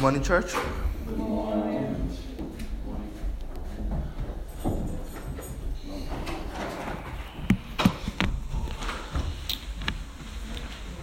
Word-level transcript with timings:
Morning, 0.00 0.22
church. 0.22 0.54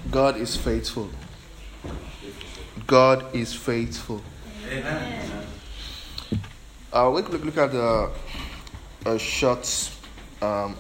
God 0.10 0.38
is 0.38 0.56
faithful. 0.56 1.10
God 2.88 3.36
is 3.36 3.54
faithful. 3.54 4.24
Amen. 4.68 5.46
Uh, 6.92 7.12
we 7.14 7.22
look, 7.22 7.46
look 7.46 7.58
at 7.58 7.72
the 7.72 8.10
a 9.06 9.20
short 9.20 9.92
um, 10.42 10.76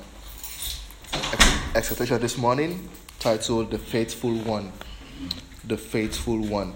exhortation 1.75 2.19
this 2.19 2.35
morning 2.35 2.89
titled 3.19 3.69
The 3.69 3.77
Faithful 3.77 4.33
One. 4.39 4.71
The 5.65 5.77
Faithful 5.77 6.39
One. 6.39 6.73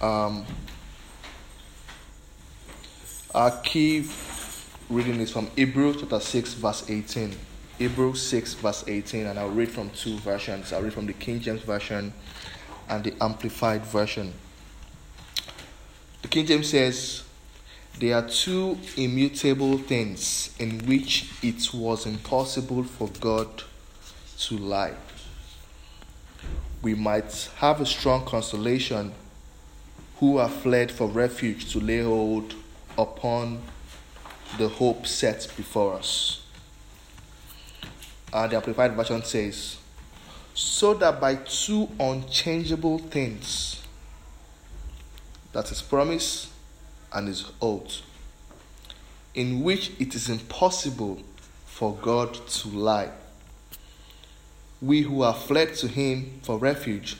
Um, 0.00 0.46
our 3.34 3.50
key 3.60 4.08
reading 4.88 5.20
is 5.20 5.30
from 5.30 5.48
Hebrews 5.56 5.98
chapter 6.00 6.20
6, 6.20 6.54
verse 6.54 6.88
18. 6.88 7.36
Hebrews 7.78 8.26
6, 8.26 8.54
verse 8.54 8.84
18, 8.86 9.26
and 9.26 9.38
I'll 9.38 9.50
read 9.50 9.70
from 9.70 9.90
two 9.90 10.16
versions. 10.18 10.72
I'll 10.72 10.80
read 10.80 10.94
from 10.94 11.06
the 11.06 11.12
King 11.12 11.40
James 11.40 11.60
Version 11.62 12.14
and 12.88 13.04
the 13.04 13.14
Amplified 13.22 13.84
Version. 13.84 14.32
The 16.22 16.28
King 16.28 16.46
James 16.46 16.70
says, 16.70 17.24
There 17.98 18.16
are 18.16 18.26
two 18.26 18.78
immutable 18.96 19.76
things 19.76 20.54
in 20.58 20.78
which 20.86 21.30
it 21.42 21.74
was 21.74 22.06
impossible 22.06 22.84
for 22.84 23.08
God 23.20 23.64
to 24.38 24.56
lie. 24.56 24.94
We 26.80 26.94
might 26.94 27.50
have 27.56 27.82
a 27.82 27.86
strong 27.86 28.24
consolation 28.24 29.12
who 30.20 30.36
have 30.36 30.52
fled 30.52 30.92
for 30.92 31.08
refuge 31.08 31.72
to 31.72 31.80
lay 31.80 32.02
hold 32.02 32.54
upon 32.98 33.62
the 34.58 34.68
hope 34.68 35.06
set 35.06 35.48
before 35.56 35.94
us. 35.94 36.44
And 38.32 38.52
the 38.52 38.56
Amplified 38.56 38.92
Version 38.92 39.22
says, 39.24 39.78
so 40.52 40.92
that 40.94 41.20
by 41.20 41.36
two 41.36 41.88
unchangeable 41.98 42.98
things, 42.98 43.82
that 45.52 45.70
is 45.72 45.80
promise 45.80 46.52
and 47.12 47.26
his 47.26 47.50
oath, 47.62 48.02
in 49.34 49.62
which 49.62 49.90
it 49.98 50.14
is 50.14 50.28
impossible 50.28 51.22
for 51.64 51.96
God 51.96 52.34
to 52.34 52.68
lie. 52.68 53.10
We 54.82 55.00
who 55.00 55.22
have 55.22 55.38
fled 55.38 55.74
to 55.76 55.88
him 55.88 56.40
for 56.42 56.58
refuge 56.58 57.16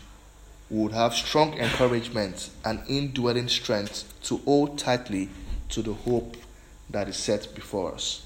would 0.70 0.92
have 0.92 1.12
strong 1.12 1.54
encouragement 1.54 2.50
and 2.64 2.80
indwelling 2.88 3.48
strength 3.48 4.04
to 4.22 4.38
hold 4.38 4.78
tightly 4.78 5.28
to 5.68 5.82
the 5.82 5.92
hope 5.92 6.36
that 6.88 7.08
is 7.08 7.16
set 7.16 7.52
before 7.54 7.92
us. 7.92 8.24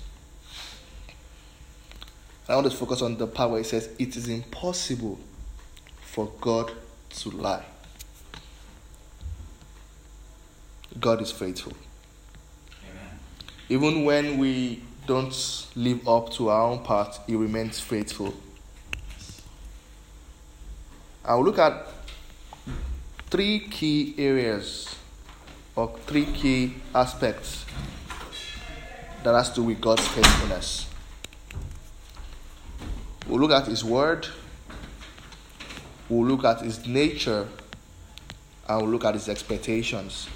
I 2.46 2.54
want 2.54 2.70
to 2.70 2.76
focus 2.76 3.00
on 3.00 3.16
the 3.16 3.26
part 3.26 3.50
where 3.50 3.60
it 3.60 3.66
says 3.66 3.88
it 3.98 4.16
is 4.16 4.28
impossible 4.28 5.18
for 6.02 6.30
God 6.40 6.72
to 7.10 7.30
lie. 7.30 7.64
God 11.00 11.22
is 11.22 11.32
faithful. 11.32 11.72
Amen. 12.82 13.18
Even 13.70 14.04
when 14.04 14.38
we 14.38 14.82
don't 15.06 15.66
live 15.74 16.06
up 16.06 16.30
to 16.34 16.50
our 16.50 16.70
own 16.70 16.80
part, 16.80 17.18
He 17.26 17.34
remains 17.34 17.80
faithful. 17.80 18.34
I'll 21.24 21.42
look 21.42 21.58
at 21.58 21.88
three 23.34 23.58
key 23.58 24.14
areas 24.16 24.94
or 25.74 25.92
three 26.06 26.24
key 26.24 26.72
aspects 26.94 27.64
that 29.24 29.34
has 29.34 29.48
to 29.48 29.56
do 29.56 29.64
with 29.64 29.80
God's 29.80 30.06
faithfulness. 30.06 30.86
We'll 33.26 33.40
look 33.40 33.50
at 33.50 33.66
His 33.66 33.84
Word, 33.84 34.28
we'll 36.08 36.28
look 36.28 36.44
at 36.44 36.60
His 36.60 36.86
nature, 36.86 37.48
and 38.68 38.80
we'll 38.80 38.90
look 38.90 39.04
at 39.04 39.14
His 39.14 39.28
expectations. 39.28 40.28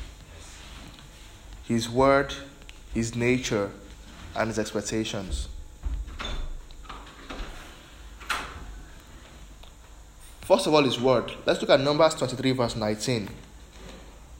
His 1.68 1.88
Word, 1.88 2.34
His 2.94 3.14
nature, 3.14 3.70
and 4.34 4.48
His 4.48 4.58
expectations. 4.58 5.46
First 10.48 10.66
of 10.66 10.72
all, 10.72 10.82
His 10.82 10.98
Word. 10.98 11.30
Let's 11.44 11.60
look 11.60 11.68
at 11.68 11.80
Numbers 11.80 12.14
23, 12.14 12.52
verse 12.52 12.74
19. 12.74 13.28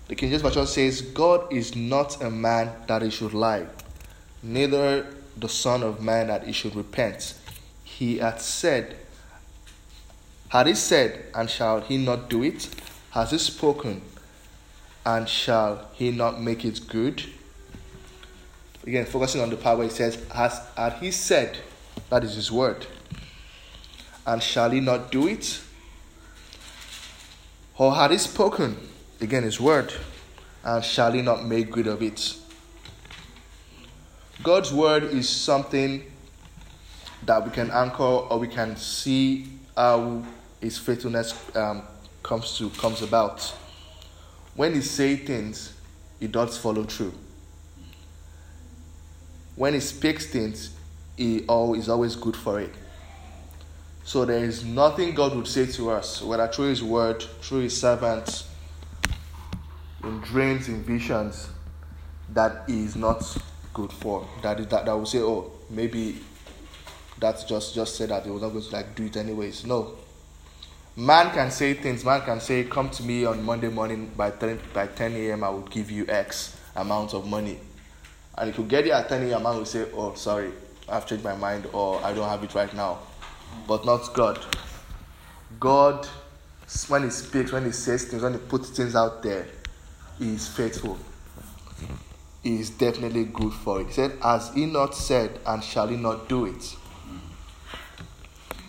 The 0.09 0.15
King 0.15 0.31
James 0.31 0.41
Version 0.41 0.67
says, 0.67 1.03
God 1.03 1.53
is 1.53 1.77
not 1.77 2.23
a 2.23 2.31
man 2.31 2.73
that 2.87 3.03
he 3.03 3.11
should 3.11 3.35
lie, 3.35 3.67
neither 4.43 5.07
the 5.37 5.51
Son 5.51 5.83
of 5.83 6.01
Man 6.01 6.29
that 6.29 6.47
he 6.47 6.53
should 6.53 6.75
repent 6.75 7.35
he 7.99 8.19
hath 8.19 8.41
said, 8.41 8.97
had 10.51 10.69
he 10.69 10.75
said, 10.75 11.27
and 11.35 11.51
shall 11.51 11.81
he 11.81 11.99
not 11.99 12.31
do 12.31 12.45
it? 12.45 12.69
Has 13.11 13.33
he 13.33 13.39
spoken, 13.39 14.03
and 15.05 15.29
shall 15.29 15.91
he 15.95 16.13
not 16.13 16.41
make 16.41 16.65
it 16.65 16.87
good? 16.89 17.25
Again, 18.87 19.05
focusing 19.05 19.41
on 19.41 19.51
the 19.51 19.57
part 19.57 19.79
where 19.79 19.89
he 19.89 19.93
says, 19.93 20.25
Has 20.33 20.61
had 20.77 20.95
he 20.95 21.11
said, 21.11 21.59
that 22.09 22.23
is 22.23 22.35
his 22.35 22.53
word, 22.53 22.87
and 24.25 24.41
shall 24.41 24.71
he 24.71 24.81
not 24.81 25.11
do 25.11 25.27
it? 25.27 25.61
Or 27.79 27.95
had 27.95 28.11
he 28.11 28.19
spoken, 28.19 28.77
again 29.21 29.45
his 29.45 29.61
word, 29.61 29.93
and 30.65 30.85
shall 30.85 31.13
he 31.13 31.23
not 31.23 31.45
make 31.45 31.71
good 31.71 31.87
of 31.87 32.03
it? 32.03 32.37
God's 34.43 34.73
word 34.73 35.05
is 35.05 35.29
something 35.29 36.03
that 37.25 37.45
we 37.45 37.51
can 37.53 37.71
anchor 37.71 38.03
or 38.03 38.39
we 38.39 38.49
can 38.49 38.77
see 38.77 39.47
how 39.77 40.25
his 40.61 40.77
faithfulness 40.77 41.35
um, 41.57 41.83
comes 42.23 42.59
to 42.59 42.69
comes 42.71 43.03
about. 43.03 43.41
When 44.55 44.75
he 44.75 44.81
says 44.81 45.21
things, 45.21 45.73
he 46.19 46.27
does 46.27 46.59
follow 46.59 46.83
through. 46.83 47.15
When 49.55 49.75
he 49.75 49.81
speaks 49.81 50.27
things, 50.27 50.71
he 51.17 51.39
is 51.39 51.89
always 51.89 52.17
good 52.17 52.37
for 52.37 52.61
it. 52.61 52.75
So 54.09 54.25
there 54.25 54.43
is 54.43 54.65
nothing 54.65 55.15
God 55.15 55.37
would 55.37 55.47
say 55.47 55.67
to 55.67 55.91
us, 55.91 56.23
whether 56.23 56.49
through 56.49 56.71
his 56.71 56.83
word, 56.83 57.23
through 57.43 57.59
his 57.65 57.79
servants, 57.79 58.49
in 60.03 60.21
dreams, 60.21 60.67
in 60.69 60.83
visions, 60.83 61.51
that 62.31 62.65
is 62.71 62.97
not 62.97 63.23
good 63.75 63.93
for. 63.93 64.27
That 64.41 64.61
is 64.61 64.67
that, 64.69 64.87
that 64.87 64.95
will 64.97 65.05
say, 65.05 65.19
oh, 65.19 65.53
maybe 65.69 66.21
that 67.21 67.45
just 67.47 67.75
just 67.75 67.97
said 67.97 68.09
that 68.09 68.25
he 68.25 68.31
was 68.31 68.41
not 68.41 68.49
going 68.49 68.65
to 68.65 68.73
like 68.73 68.95
do 68.95 69.05
it 69.05 69.17
anyways. 69.19 69.67
No. 69.67 69.97
Man 70.97 71.31
can 71.35 71.51
say 71.51 71.75
things. 71.75 72.03
Man 72.03 72.23
can 72.23 72.41
say, 72.41 72.65
"Come 72.65 72.89
to 72.89 73.03
me 73.03 73.27
on 73.27 73.45
Monday 73.45 73.69
morning 73.69 74.11
by 74.17 74.31
10 74.31 74.59
by 74.73 74.87
10 74.87 75.13
a.m. 75.17 75.45
I 75.45 75.51
will 75.51 75.69
give 75.69 75.91
you 75.91 76.07
X 76.09 76.57
amount 76.75 77.13
of 77.13 77.27
money," 77.27 77.59
and 78.39 78.49
if 78.49 78.57
you 78.57 78.65
get 78.65 78.87
it 78.87 78.93
at 78.93 79.07
10 79.11 79.25
a.m., 79.25 79.43
man 79.43 79.59
will 79.59 79.67
say, 79.67 79.85
"Oh, 79.93 80.15
sorry, 80.15 80.51
I've 80.89 81.07
changed 81.07 81.25
my 81.25 81.37
mind, 81.37 81.67
or 81.75 82.03
I 82.03 82.15
don't 82.15 82.27
have 82.27 82.43
it 82.43 82.55
right 82.55 82.73
now." 82.73 83.01
But 83.67 83.85
not 83.85 84.13
God. 84.15 84.39
God, 85.61 86.07
when 86.89 87.05
He 87.05 87.11
speaks, 87.11 87.53
when 87.53 87.65
He 87.65 87.73
says 87.73 88.05
things, 88.05 88.23
when 88.23 88.35
He 88.35 88.39
puts 88.39 88.71
things 88.71 88.95
out 88.95 89.23
there, 89.23 89.47
He 90.19 90.35
is 90.35 90.49
faithful. 90.49 90.99
He 92.43 92.61
is 92.61 92.71
definitely 92.71 93.25
good 93.25 93.53
for 93.53 93.81
it. 93.81 93.89
He 93.89 93.93
said, 93.93 94.19
"Has 94.23 94.53
He 94.55 94.67
not 94.67 94.95
said, 94.95 95.41
and 95.47 95.63
shall 95.63 95.89
He 95.89 95.97
not 95.97 96.29
do 96.29 96.47
it?" 96.47 96.77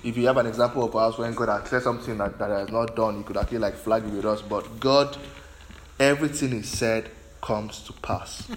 if 0.03 0.17
you 0.17 0.27
have 0.27 0.37
an 0.37 0.47
example 0.47 0.83
of 0.83 0.95
us 0.95 1.17
when 1.17 1.33
God 1.33 1.49
has 1.49 1.69
said 1.69 1.81
something 1.83 2.17
that, 2.17 2.37
that 2.39 2.49
has 2.49 2.69
not 2.69 2.95
done, 2.95 3.17
He 3.17 3.23
could 3.23 3.37
actually 3.37 3.59
like 3.59 3.75
flag 3.75 4.03
it 4.03 4.11
with 4.11 4.25
us. 4.25 4.41
But 4.41 4.79
God, 4.79 5.17
everything 5.99 6.51
He 6.51 6.61
said 6.61 7.11
comes 7.41 7.81
to 7.83 7.93
pass. 7.93 8.49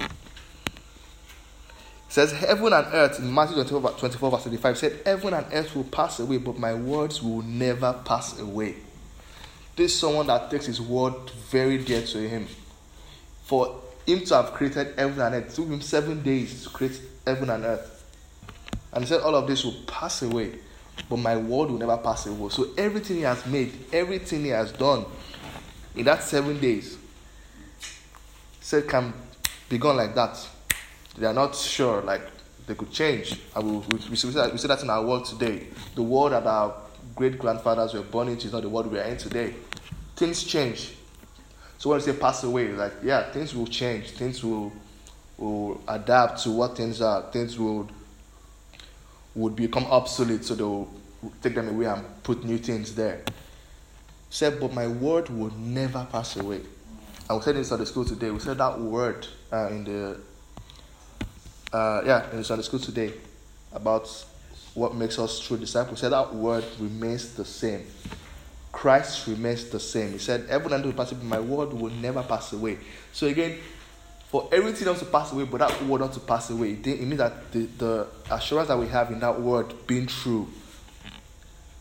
Says, 2.13 2.33
Heaven 2.33 2.75
and 2.75 2.87
earth, 2.93 3.19
in 3.21 3.33
Matthew 3.33 3.55
24, 3.55 3.93
24 3.93 4.31
verse 4.31 4.45
35, 4.45 4.79
said, 4.79 5.01
Heaven 5.07 5.33
and 5.33 5.47
earth 5.51 5.75
will 5.75 5.85
pass 5.85 6.21
away, 6.21 6.37
but 6.37 6.59
my 6.59 6.75
words 6.75 7.23
will 7.23 7.41
never 7.41 7.95
pass 8.05 8.39
away. 8.39 8.75
This 9.77 9.95
is 9.95 9.99
someone 9.99 10.27
that 10.27 10.51
takes 10.51 10.67
his 10.67 10.79
word 10.79 11.15
very 11.51 11.79
dear 11.79 12.03
to 12.03 12.19
him. 12.29 12.47
For 13.45 13.81
him 14.07 14.21
to 14.27 14.35
have 14.35 14.53
created 14.53 14.95
heaven 14.99 15.21
and 15.23 15.35
earth, 15.35 15.53
it 15.53 15.55
took 15.55 15.69
him 15.69 15.81
seven 15.81 16.23
days 16.23 16.65
to 16.65 16.69
create 16.69 17.01
heaven 17.27 17.49
and 17.49 17.65
earth. 17.65 18.05
And 18.93 19.05
he 19.05 19.09
said, 19.09 19.23
All 19.23 19.35
of 19.35 19.47
this 19.47 19.65
will 19.65 19.77
pass 19.87 20.21
away 20.21 20.59
but 21.09 21.17
my 21.17 21.37
word 21.37 21.71
will 21.71 21.79
never 21.79 21.97
pass 21.97 22.27
away. 22.27 22.49
So 22.51 22.71
everything 22.77 23.17
he 23.17 23.23
has 23.23 23.45
made, 23.47 23.73
everything 23.93 24.43
he 24.45 24.49
has 24.49 24.73
done 24.73 25.05
in 25.95 26.05
that 26.05 26.23
seven 26.23 26.61
days, 26.61 26.99
said 28.61 28.89
can 28.89 29.13
be 29.69 29.79
gone 29.79 29.97
like 29.97 30.15
that. 30.15 30.49
They 31.17 31.27
are 31.27 31.35
not 31.35 31.55
sure, 31.55 32.03
like 32.03 32.23
they 32.67 32.75
could 32.75 32.91
change. 32.91 33.39
Will, 33.57 33.81
we, 33.81 33.99
we, 34.11 34.17
see 34.17 34.31
that, 34.31 34.53
we 34.53 34.59
see 34.59 34.69
that 34.69 34.83
in 34.83 34.91
our 34.91 35.05
world 35.05 35.27
today. 35.27 35.67
The 35.95 36.03
world 36.03 36.33
that 36.33 36.47
our 36.47 36.75
great 37.15 37.39
grandfathers 37.39 37.95
were 37.95 38.03
born 38.03 38.29
into 38.29 38.47
is 38.47 38.53
not 38.53 38.63
the 38.63 38.69
world 38.69 38.91
we 38.91 38.99
are 38.99 39.05
in 39.05 39.17
today. 39.17 39.55
Things 40.17 40.45
change. 40.45 40.95
So 41.79 41.91
when 41.91 41.99
you 41.99 42.07
say 42.07 42.13
pass 42.13 42.45
away, 42.45 42.69
like 42.69 42.93
yeah, 43.03 43.31
things 43.33 43.55
will 43.55 43.67
change, 43.67 44.13
things 44.13 44.45
will 44.45 44.73
will 45.37 45.83
adapt 45.89 46.43
to 46.45 46.51
what 46.51 46.77
things 46.77 47.01
are, 47.01 47.23
things 47.33 47.59
will 47.59 47.89
would 49.35 49.57
become 49.57 49.85
obsolete, 49.87 50.45
so 50.45 50.55
they'll 50.55 50.89
take 51.43 51.55
them 51.55 51.69
away 51.69 51.87
and 51.87 52.05
put 52.23 52.45
new 52.45 52.59
things 52.59 52.95
there. 52.95 53.23
Said, 54.31 54.61
but 54.61 54.73
my 54.73 54.87
word 54.87 55.29
will 55.29 55.51
never 55.57 56.07
pass 56.11 56.37
away. 56.37 56.61
I 57.29 57.35
And 57.35 57.39
we 57.39 57.45
said 57.45 57.57
in 57.57 57.65
Sunday 57.65 57.85
school 57.85 58.05
today, 58.05 58.31
we 58.31 58.39
said 58.39 58.59
that 58.59 58.81
word 58.81 59.27
uh, 59.53 59.69
in 59.69 59.85
the 59.85 60.21
uh, 61.73 62.03
yeah 62.05 62.31
in 62.31 62.39
the 62.39 62.45
Sunday 62.45 62.63
school 62.63 62.81
today 62.81 63.13
about 63.73 64.09
what 64.75 64.95
makes 64.95 65.19
us 65.19 65.39
true 65.41 65.57
disciples. 65.57 65.99
We 65.99 66.01
said 66.01 66.13
that 66.13 66.35
word 66.35 66.65
remains 66.79 67.35
the 67.35 67.45
same. 67.45 67.87
Christ 68.71 69.27
remains 69.27 69.69
the 69.69 69.79
same. 69.79 70.13
He 70.13 70.19
said, 70.19 70.47
and 70.49 70.51
earth 70.51 70.85
will 70.85 70.93
pass 70.93 71.13
away, 71.13 71.23
my 71.25 71.41
word 71.41 71.73
will 71.75 71.91
never 71.91 72.23
pass 72.23 72.53
away. 72.55 72.79
So 73.13 73.27
again, 73.27 73.59
for 74.29 74.49
everything 74.51 74.89
else 74.89 75.01
to 75.01 75.05
pass 75.05 75.31
away, 75.31 75.45
but 75.45 75.59
that 75.59 75.83
word 75.85 76.01
not 76.01 76.15
to 76.15 76.21
pass 76.21 76.49
away, 76.49 76.73
it 76.73 76.87
means 76.87 77.19
that 77.19 77.53
the, 77.53 77.67
the 77.77 78.07
assurance 78.31 78.69
that 78.69 78.79
we 78.79 78.89
have 78.89 79.11
in 79.11 79.21
that 79.21 79.39
word 79.39 79.75
being 79.87 80.07
true, 80.07 80.49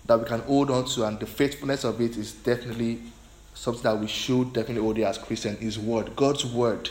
that 0.05 0.19
we 0.19 0.25
can 0.25 0.41
hold 0.41 0.69
on 0.69 0.83
to, 0.83 1.05
and 1.05 1.17
the 1.17 1.25
faithfulness 1.25 1.85
of 1.85 2.01
it 2.01 2.17
is 2.17 2.33
definitely 2.33 3.01
something 3.53 3.83
that 3.83 3.97
we 3.97 4.07
should 4.07 4.51
definitely 4.51 4.83
hold 4.83 4.99
as 4.99 5.17
Christians. 5.17 5.61
Is 5.61 5.79
word, 5.79 6.13
God's 6.17 6.45
word, 6.45 6.89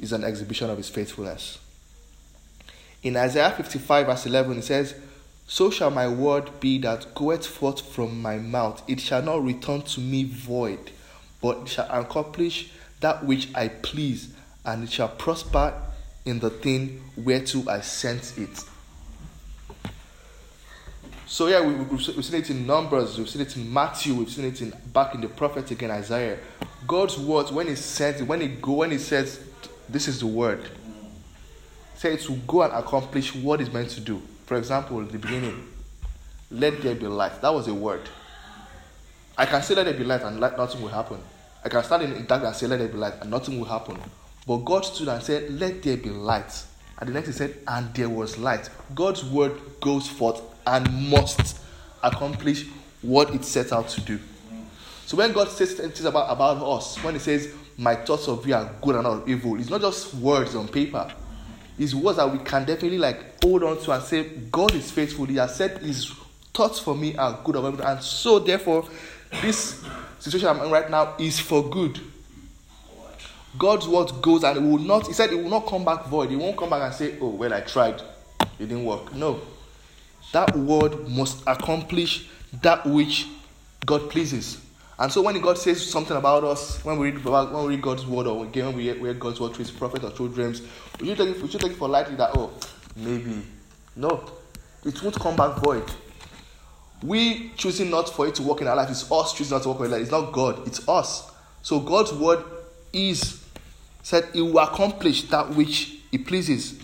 is 0.00 0.12
an 0.12 0.24
exhibition 0.24 0.70
of 0.70 0.76
His 0.76 0.88
faithfulness. 0.88 1.58
In 3.02 3.16
Isaiah 3.16 3.50
55, 3.50 4.06
verse 4.06 4.26
11, 4.26 4.58
it 4.58 4.62
says, 4.62 4.94
So 5.46 5.70
shall 5.70 5.90
my 5.90 6.08
word 6.08 6.60
be 6.60 6.78
that 6.78 7.14
goeth 7.14 7.46
forth 7.46 7.80
from 7.80 8.20
my 8.20 8.38
mouth. 8.38 8.82
It 8.88 9.00
shall 9.00 9.22
not 9.22 9.44
return 9.44 9.82
to 9.82 10.00
me 10.00 10.24
void, 10.24 10.90
but 11.40 11.68
shall 11.68 11.88
accomplish 11.90 12.70
that 13.00 13.24
which 13.24 13.48
I 13.54 13.68
please, 13.68 14.34
and 14.64 14.84
it 14.84 14.90
shall 14.90 15.08
prosper 15.08 15.74
in 16.24 16.40
the 16.40 16.50
thing 16.50 17.02
whereto 17.16 17.68
I 17.68 17.80
sent 17.80 18.36
it. 18.36 18.64
So 21.26 21.46
yeah, 21.46 21.60
we, 21.60 21.74
have 21.74 22.24
seen 22.24 22.40
it 22.40 22.50
in 22.50 22.66
Numbers, 22.66 23.18
we've 23.18 23.28
seen 23.28 23.42
it 23.42 23.54
in 23.54 23.72
Matthew, 23.72 24.14
we've 24.14 24.30
seen 24.30 24.46
it 24.46 24.60
in 24.62 24.72
back 24.92 25.14
in 25.14 25.20
the 25.20 25.28
prophet 25.28 25.70
again, 25.70 25.90
Isaiah. 25.90 26.38
God's 26.86 27.18
words, 27.18 27.52
when 27.52 27.68
He 27.68 27.76
sends 27.76 28.20
it, 28.20 28.24
when 28.26 28.40
He 28.40 28.48
go, 28.48 28.72
when 28.72 28.90
He 28.90 28.98
says, 28.98 29.38
"This 29.88 30.08
is 30.08 30.20
the 30.20 30.26
word," 30.26 30.68
say 31.96 32.14
it 32.14 32.20
to 32.22 32.32
go 32.46 32.62
and 32.62 32.72
accomplish 32.72 33.34
what 33.34 33.60
it's 33.60 33.72
meant 33.72 33.90
to 33.90 34.00
do. 34.00 34.22
For 34.46 34.56
example, 34.56 35.02
the 35.04 35.18
beginning, 35.18 35.66
let 36.50 36.82
there 36.82 36.94
be 36.94 37.06
light. 37.06 37.40
That 37.42 37.52
was 37.52 37.68
a 37.68 37.74
word. 37.74 38.08
I 39.36 39.46
can 39.46 39.62
say 39.62 39.74
let 39.74 39.84
there 39.84 39.94
be 39.94 40.04
light 40.04 40.22
and 40.22 40.40
light, 40.40 40.56
nothing 40.56 40.80
will 40.82 40.88
happen. 40.88 41.18
I 41.64 41.68
can 41.68 41.82
stand 41.84 42.02
in 42.02 42.26
dark 42.26 42.44
and 42.44 42.54
say 42.54 42.66
let 42.66 42.78
there 42.78 42.88
be 42.88 42.96
light 42.96 43.14
and 43.20 43.30
nothing 43.30 43.58
will 43.58 43.66
happen. 43.66 43.98
But 44.48 44.64
God 44.64 44.86
stood 44.86 45.08
and 45.08 45.22
said, 45.22 45.50
Let 45.60 45.82
there 45.82 45.98
be 45.98 46.08
light. 46.08 46.64
And 46.98 47.10
the 47.10 47.12
next 47.12 47.26
he 47.28 47.32
said, 47.34 47.58
And 47.68 47.92
there 47.94 48.08
was 48.08 48.38
light. 48.38 48.70
God's 48.94 49.22
word 49.22 49.60
goes 49.78 50.08
forth 50.08 50.40
and 50.66 51.10
must 51.10 51.58
accomplish 52.02 52.64
what 53.02 53.34
it 53.34 53.44
set 53.44 53.72
out 53.72 53.88
to 53.90 54.00
do. 54.00 54.18
So 55.04 55.18
when 55.18 55.32
God 55.32 55.48
says 55.50 55.74
things 55.74 56.02
about, 56.04 56.32
about 56.32 56.62
us, 56.62 56.96
when 57.04 57.12
He 57.12 57.20
says, 57.20 57.52
My 57.78 57.94
thoughts 57.94 58.28
of 58.28 58.46
you 58.46 58.54
are 58.54 58.70
good 58.82 58.96
and 58.96 59.04
not 59.04 59.28
evil, 59.28 59.58
it's 59.58 59.70
not 59.70 59.80
just 59.80 60.14
words 60.14 60.54
on 60.54 60.68
paper. 60.68 61.10
It's 61.78 61.94
words 61.94 62.18
that 62.18 62.30
we 62.30 62.38
can 62.40 62.64
definitely 62.64 62.98
like 62.98 63.42
hold 63.42 63.62
on 63.62 63.80
to 63.82 63.92
and 63.92 64.02
say, 64.02 64.24
God 64.50 64.74
is 64.74 64.90
faithful. 64.90 65.26
He 65.26 65.36
has 65.36 65.54
said 65.54 65.78
His 65.78 66.12
thoughts 66.52 66.80
for 66.80 66.94
me 66.94 67.16
are 67.16 67.38
good. 67.44 67.56
And 67.80 68.02
so 68.02 68.40
therefore, 68.40 68.84
this 69.40 69.84
situation 70.18 70.48
I'm 70.48 70.60
in 70.60 70.70
right 70.70 70.90
now 70.90 71.14
is 71.18 71.38
for 71.38 71.70
good. 71.70 72.00
God's 73.56 73.86
word 73.88 74.10
goes 74.20 74.42
and 74.44 74.58
it 74.58 74.60
will 74.60 74.78
not, 74.78 75.06
he 75.06 75.12
said 75.12 75.32
it 75.32 75.36
will 75.36 75.50
not 75.50 75.66
come 75.66 75.84
back 75.84 76.04
void. 76.06 76.30
He 76.30 76.36
won't 76.36 76.56
come 76.56 76.70
back 76.70 76.82
and 76.82 76.94
say, 76.94 77.16
Oh, 77.20 77.30
well, 77.30 77.54
I 77.54 77.60
tried. 77.60 78.02
It 78.58 78.66
didn't 78.66 78.84
work. 78.84 79.14
No 79.14 79.40
that 80.32 80.56
word 80.56 81.08
must 81.08 81.42
accomplish 81.46 82.28
that 82.62 82.84
which 82.86 83.26
God 83.86 84.10
pleases. 84.10 84.60
And 85.00 85.12
so 85.12 85.22
when 85.22 85.40
God 85.40 85.56
says 85.56 85.88
something 85.88 86.16
about 86.16 86.42
us, 86.42 86.84
when 86.84 86.98
we 86.98 87.12
read 87.12 87.24
when 87.24 87.52
we 87.64 87.68
read 87.76 87.82
God's 87.82 88.04
word 88.04 88.26
or 88.26 88.44
again 88.44 88.66
when 88.66 88.76
we 88.76 88.90
read 88.90 89.20
God's 89.20 89.38
word 89.38 89.54
through 89.54 89.64
his 89.64 89.70
prophet 89.70 90.02
or 90.02 90.10
through 90.10 90.30
dreams, 90.30 90.62
we 91.00 91.08
should 91.08 91.18
take 91.18 91.36
it, 91.36 91.42
we 91.42 91.48
should 91.48 91.60
take 91.60 91.72
it 91.72 91.76
for 91.76 91.88
lightly 91.88 92.16
that 92.16 92.30
oh 92.34 92.52
maybe. 92.96 93.42
No. 93.94 94.28
It 94.84 95.00
won't 95.02 95.18
come 95.18 95.36
back 95.36 95.58
void. 95.58 95.88
We 97.02 97.50
choosing 97.56 97.90
not 97.90 98.08
for 98.08 98.26
it 98.26 98.34
to 98.36 98.42
work 98.42 98.60
in 98.60 98.66
our 98.66 98.74
life 98.74 98.90
is 98.90 99.10
us 99.10 99.32
choosing 99.32 99.56
not 99.56 99.62
to 99.62 99.68
work 99.68 99.78
in 99.78 99.84
our 99.84 99.90
life. 99.92 100.02
It's 100.02 100.10
not 100.10 100.32
God, 100.32 100.66
it's 100.66 100.88
us. 100.88 101.30
So 101.62 101.78
God's 101.78 102.12
word 102.12 102.44
is 102.92 103.44
said 104.02 104.26
it 104.34 104.42
will 104.42 104.58
accomplish 104.58 105.24
that 105.24 105.50
which 105.50 105.98
it 106.10 106.26
pleases. 106.26 106.80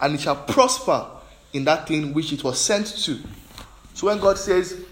And 0.00 0.14
it 0.14 0.20
shall 0.20 0.36
prosper 0.36 1.06
in 1.52 1.64
that 1.64 1.86
thing 1.88 2.14
which 2.14 2.32
it 2.32 2.42
was 2.42 2.58
sent 2.58 2.86
to. 2.86 3.18
So 3.94 4.06
when 4.06 4.18
God 4.18 4.38
says, 4.38 4.82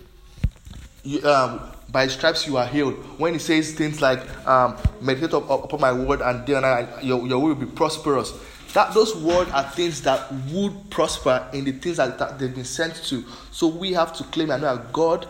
you, 1.05 1.23
um, 1.27 1.61
by 1.91 2.07
stripes 2.07 2.47
you 2.47 2.57
are 2.57 2.67
healed, 2.67 2.95
when 3.19 3.33
He 3.33 3.39
says 3.39 3.73
things 3.73 4.01
like, 4.01 4.21
um, 4.47 4.77
meditate 5.01 5.33
upon 5.33 5.81
my 5.81 5.93
word 5.93 6.21
and 6.21 6.45
day 6.45 6.55
and 6.55 6.63
night, 6.63 7.03
your, 7.03 7.27
your 7.27 7.39
will 7.39 7.49
will 7.49 7.55
be 7.55 7.67
prosperous, 7.67 8.33
that 8.75 8.93
those 8.93 9.17
words 9.17 9.51
are 9.53 9.63
things 9.63 10.03
that 10.03 10.31
would 10.51 10.91
prosper 10.91 11.49
in 11.53 11.65
the 11.65 11.73
things 11.73 11.97
that, 11.97 12.19
that 12.19 12.39
they've 12.39 12.55
been 12.55 12.65
sent 12.65 12.95
to. 12.95 13.25
So 13.51 13.67
we 13.67 13.93
have 13.95 14.13
to 14.15 14.25
claim 14.25 14.51
and 14.51 14.63
know 14.63 14.77
that 14.77 14.93
God 14.93 15.27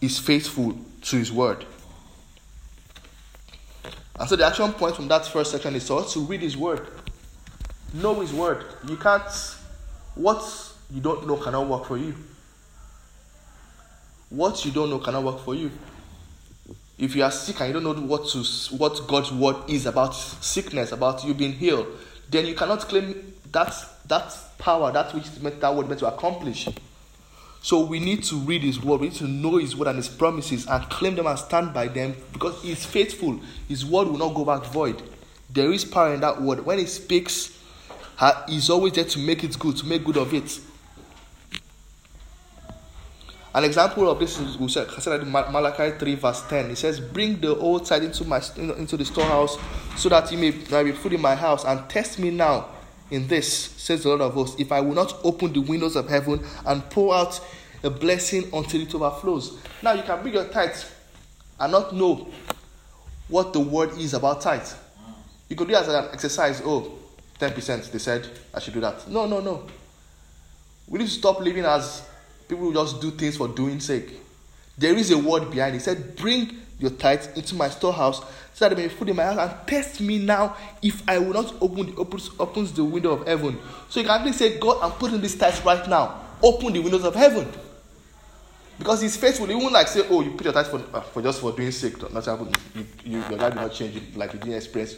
is 0.00 0.18
faithful 0.18 0.76
to 1.02 1.16
His 1.16 1.32
word. 1.32 1.64
And 4.18 4.28
so 4.28 4.36
the 4.36 4.46
action 4.46 4.72
point 4.74 4.94
from 4.94 5.08
that 5.08 5.26
first 5.26 5.50
section 5.50 5.74
is 5.74 5.90
also 5.90 6.20
to 6.20 6.26
read 6.26 6.42
His 6.42 6.56
word, 6.56 6.86
know 7.94 8.20
His 8.20 8.32
word. 8.32 8.66
You 8.86 8.96
can't. 8.96 9.22
what 10.14 10.44
you 10.90 11.00
don't 11.00 11.26
know 11.26 11.36
cannot 11.36 11.66
work 11.66 11.86
for 11.86 11.96
you. 11.96 12.14
What 14.28 14.64
you 14.64 14.70
don't 14.70 14.90
know 14.90 14.98
cannot 14.98 15.22
work 15.24 15.40
for 15.40 15.54
you. 15.54 15.70
If 17.02 17.16
you 17.16 17.24
are 17.24 17.32
sick 17.32 17.60
and 17.60 17.66
you 17.66 17.80
don't 17.80 17.82
know 17.82 18.00
what 18.06 18.28
to 18.28 18.44
what 18.76 19.08
God's 19.08 19.32
word 19.32 19.56
is 19.68 19.86
about 19.86 20.12
sickness, 20.12 20.92
about 20.92 21.24
you 21.24 21.34
being 21.34 21.52
healed, 21.52 21.88
then 22.30 22.46
you 22.46 22.54
cannot 22.54 22.82
claim 22.82 23.34
that 23.50 23.74
that 24.06 24.32
power, 24.56 24.92
that 24.92 25.12
which 25.12 25.24
meant 25.40 25.60
that 25.60 25.74
word 25.74 25.88
meant 25.88 25.98
to 25.98 26.06
accomplish. 26.06 26.68
So 27.60 27.84
we 27.84 27.98
need 27.98 28.22
to 28.24 28.36
read 28.36 28.62
His 28.62 28.80
word. 28.80 29.00
We 29.00 29.08
need 29.08 29.16
to 29.16 29.26
know 29.26 29.56
His 29.56 29.74
word 29.74 29.88
and 29.88 29.96
His 29.96 30.06
promises 30.06 30.68
and 30.68 30.88
claim 30.90 31.16
them 31.16 31.26
and 31.26 31.36
stand 31.36 31.74
by 31.74 31.88
them 31.88 32.14
because 32.32 32.62
He's 32.62 32.86
faithful. 32.86 33.40
His 33.66 33.84
word 33.84 34.06
will 34.06 34.18
not 34.18 34.34
go 34.34 34.44
back 34.44 34.66
void. 34.66 35.02
There 35.50 35.72
is 35.72 35.84
power 35.84 36.14
in 36.14 36.20
that 36.20 36.40
word. 36.40 36.64
When 36.64 36.78
He 36.78 36.86
speaks, 36.86 37.58
He's 38.46 38.70
always 38.70 38.92
there 38.92 39.06
to 39.06 39.18
make 39.18 39.42
it 39.42 39.58
good, 39.58 39.76
to 39.78 39.86
make 39.86 40.04
good 40.04 40.18
of 40.18 40.32
it. 40.32 40.56
An 43.54 43.64
example 43.64 44.08
of 44.10 44.18
this 44.18 44.38
is 44.40 44.56
we 44.56 44.68
said, 44.68 44.88
in 45.20 45.30
Malachi 45.30 45.98
3, 45.98 46.14
verse 46.14 46.42
10. 46.48 46.70
It 46.70 46.76
says, 46.76 47.00
Bring 47.00 47.38
the 47.38 47.54
old 47.56 47.84
tithe 47.84 48.04
into, 48.04 48.24
my, 48.24 48.40
into 48.56 48.96
the 48.96 49.04
storehouse 49.04 49.58
so 49.96 50.08
that 50.08 50.32
you 50.32 50.38
may, 50.38 50.52
may 50.70 50.84
be 50.84 50.92
food 50.92 51.12
in 51.12 51.20
my 51.20 51.34
house, 51.34 51.64
and 51.64 51.88
test 51.90 52.18
me 52.18 52.30
now 52.30 52.68
in 53.10 53.28
this, 53.28 53.52
says 53.52 54.04
the 54.04 54.08
Lord 54.08 54.22
of 54.22 54.32
hosts, 54.32 54.58
if 54.58 54.72
I 54.72 54.80
will 54.80 54.94
not 54.94 55.14
open 55.22 55.52
the 55.52 55.60
windows 55.60 55.96
of 55.96 56.08
heaven 56.08 56.42
and 56.64 56.88
pour 56.88 57.14
out 57.14 57.38
a 57.82 57.90
blessing 57.90 58.48
until 58.54 58.80
it 58.80 58.94
overflows. 58.94 59.58
Now 59.82 59.92
you 59.92 60.02
can 60.02 60.22
bring 60.22 60.32
your 60.32 60.48
tithe 60.48 60.82
and 61.60 61.72
not 61.72 61.94
know 61.94 62.28
what 63.28 63.52
the 63.52 63.60
word 63.60 63.90
is 63.98 64.14
about 64.14 64.40
tithe. 64.40 64.66
You 65.50 65.56
could 65.56 65.68
do 65.68 65.74
it 65.74 65.80
as 65.80 65.88
an 65.88 66.08
exercise. 66.12 66.62
Oh, 66.64 66.90
10%, 67.38 67.90
they 67.92 67.98
said 67.98 68.26
I 68.54 68.60
should 68.60 68.72
do 68.72 68.80
that. 68.80 69.06
No, 69.08 69.26
no, 69.26 69.40
no. 69.40 69.66
We 70.88 71.00
need 71.00 71.08
to 71.08 71.10
stop 71.10 71.40
living 71.40 71.66
as 71.66 72.08
People 72.52 72.70
just 72.70 73.00
do 73.00 73.10
things 73.10 73.38
for 73.38 73.48
doing 73.48 73.80
sake. 73.80 74.10
There 74.76 74.94
is 74.94 75.10
a 75.10 75.16
word 75.16 75.50
behind 75.50 75.74
it. 75.74 75.78
He 75.78 75.82
said, 75.82 76.16
Bring 76.16 76.54
your 76.78 76.90
tithes 76.90 77.28
into 77.34 77.54
my 77.54 77.70
storehouse 77.70 78.20
so 78.52 78.68
that 78.68 78.76
I 78.76 78.82
may 78.82 78.88
food 78.90 79.08
in 79.08 79.16
my 79.16 79.24
house 79.24 79.38
and 79.38 79.66
test 79.66 80.02
me 80.02 80.18
now 80.18 80.54
if 80.82 81.02
I 81.08 81.16
will 81.16 81.32
not 81.32 81.54
open 81.62 81.86
the 81.86 81.96
opens, 81.96 82.28
opens 82.38 82.70
the 82.74 82.84
window 82.84 83.12
of 83.12 83.26
heaven. 83.26 83.58
So 83.88 84.00
you 84.00 84.06
can 84.06 84.16
actually 84.16 84.34
say, 84.34 84.58
God, 84.58 84.82
I'm 84.82 84.90
putting 84.92 85.22
these 85.22 85.34
tithes 85.34 85.64
right 85.64 85.88
now. 85.88 86.20
Open 86.42 86.74
the 86.74 86.80
windows 86.80 87.04
of 87.04 87.14
heaven. 87.14 87.50
Because 88.78 89.00
he's 89.00 89.16
faithful. 89.16 89.46
He 89.46 89.54
won't 89.54 89.72
like 89.72 89.88
say, 89.88 90.06
Oh, 90.10 90.20
you 90.20 90.32
put 90.32 90.44
your 90.44 90.52
tithes 90.52 90.68
for, 90.68 90.82
uh, 90.92 91.00
for 91.00 91.22
just 91.22 91.40
for 91.40 91.52
doing 91.52 91.70
sake. 91.70 92.02
Not 92.12 92.26
happening. 92.26 92.54
You, 92.74 92.86
you, 93.02 93.18
your 93.30 93.38
life 93.38 93.54
will 93.54 93.62
not 93.62 93.72
change 93.72 93.98
like 94.14 94.34
you 94.34 94.40
didn't 94.40 94.56
experience 94.56 94.96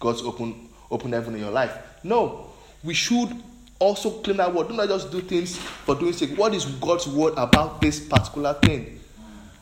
God's 0.00 0.22
open 0.22 0.70
open 0.90 1.12
heaven 1.12 1.34
in 1.34 1.40
your 1.40 1.52
life. 1.52 1.72
No. 2.02 2.50
We 2.82 2.94
should 2.94 3.30
also 3.78 4.10
claim 4.20 4.38
that 4.38 4.52
word. 4.52 4.68
Do 4.68 4.74
not 4.74 4.88
just 4.88 5.10
do 5.10 5.20
things 5.20 5.56
for 5.56 5.94
doing 5.94 6.12
sake. 6.12 6.36
What 6.36 6.54
is 6.54 6.64
God's 6.64 7.06
word 7.06 7.34
about 7.36 7.80
this 7.80 8.00
particular 8.00 8.54
thing? 8.54 9.00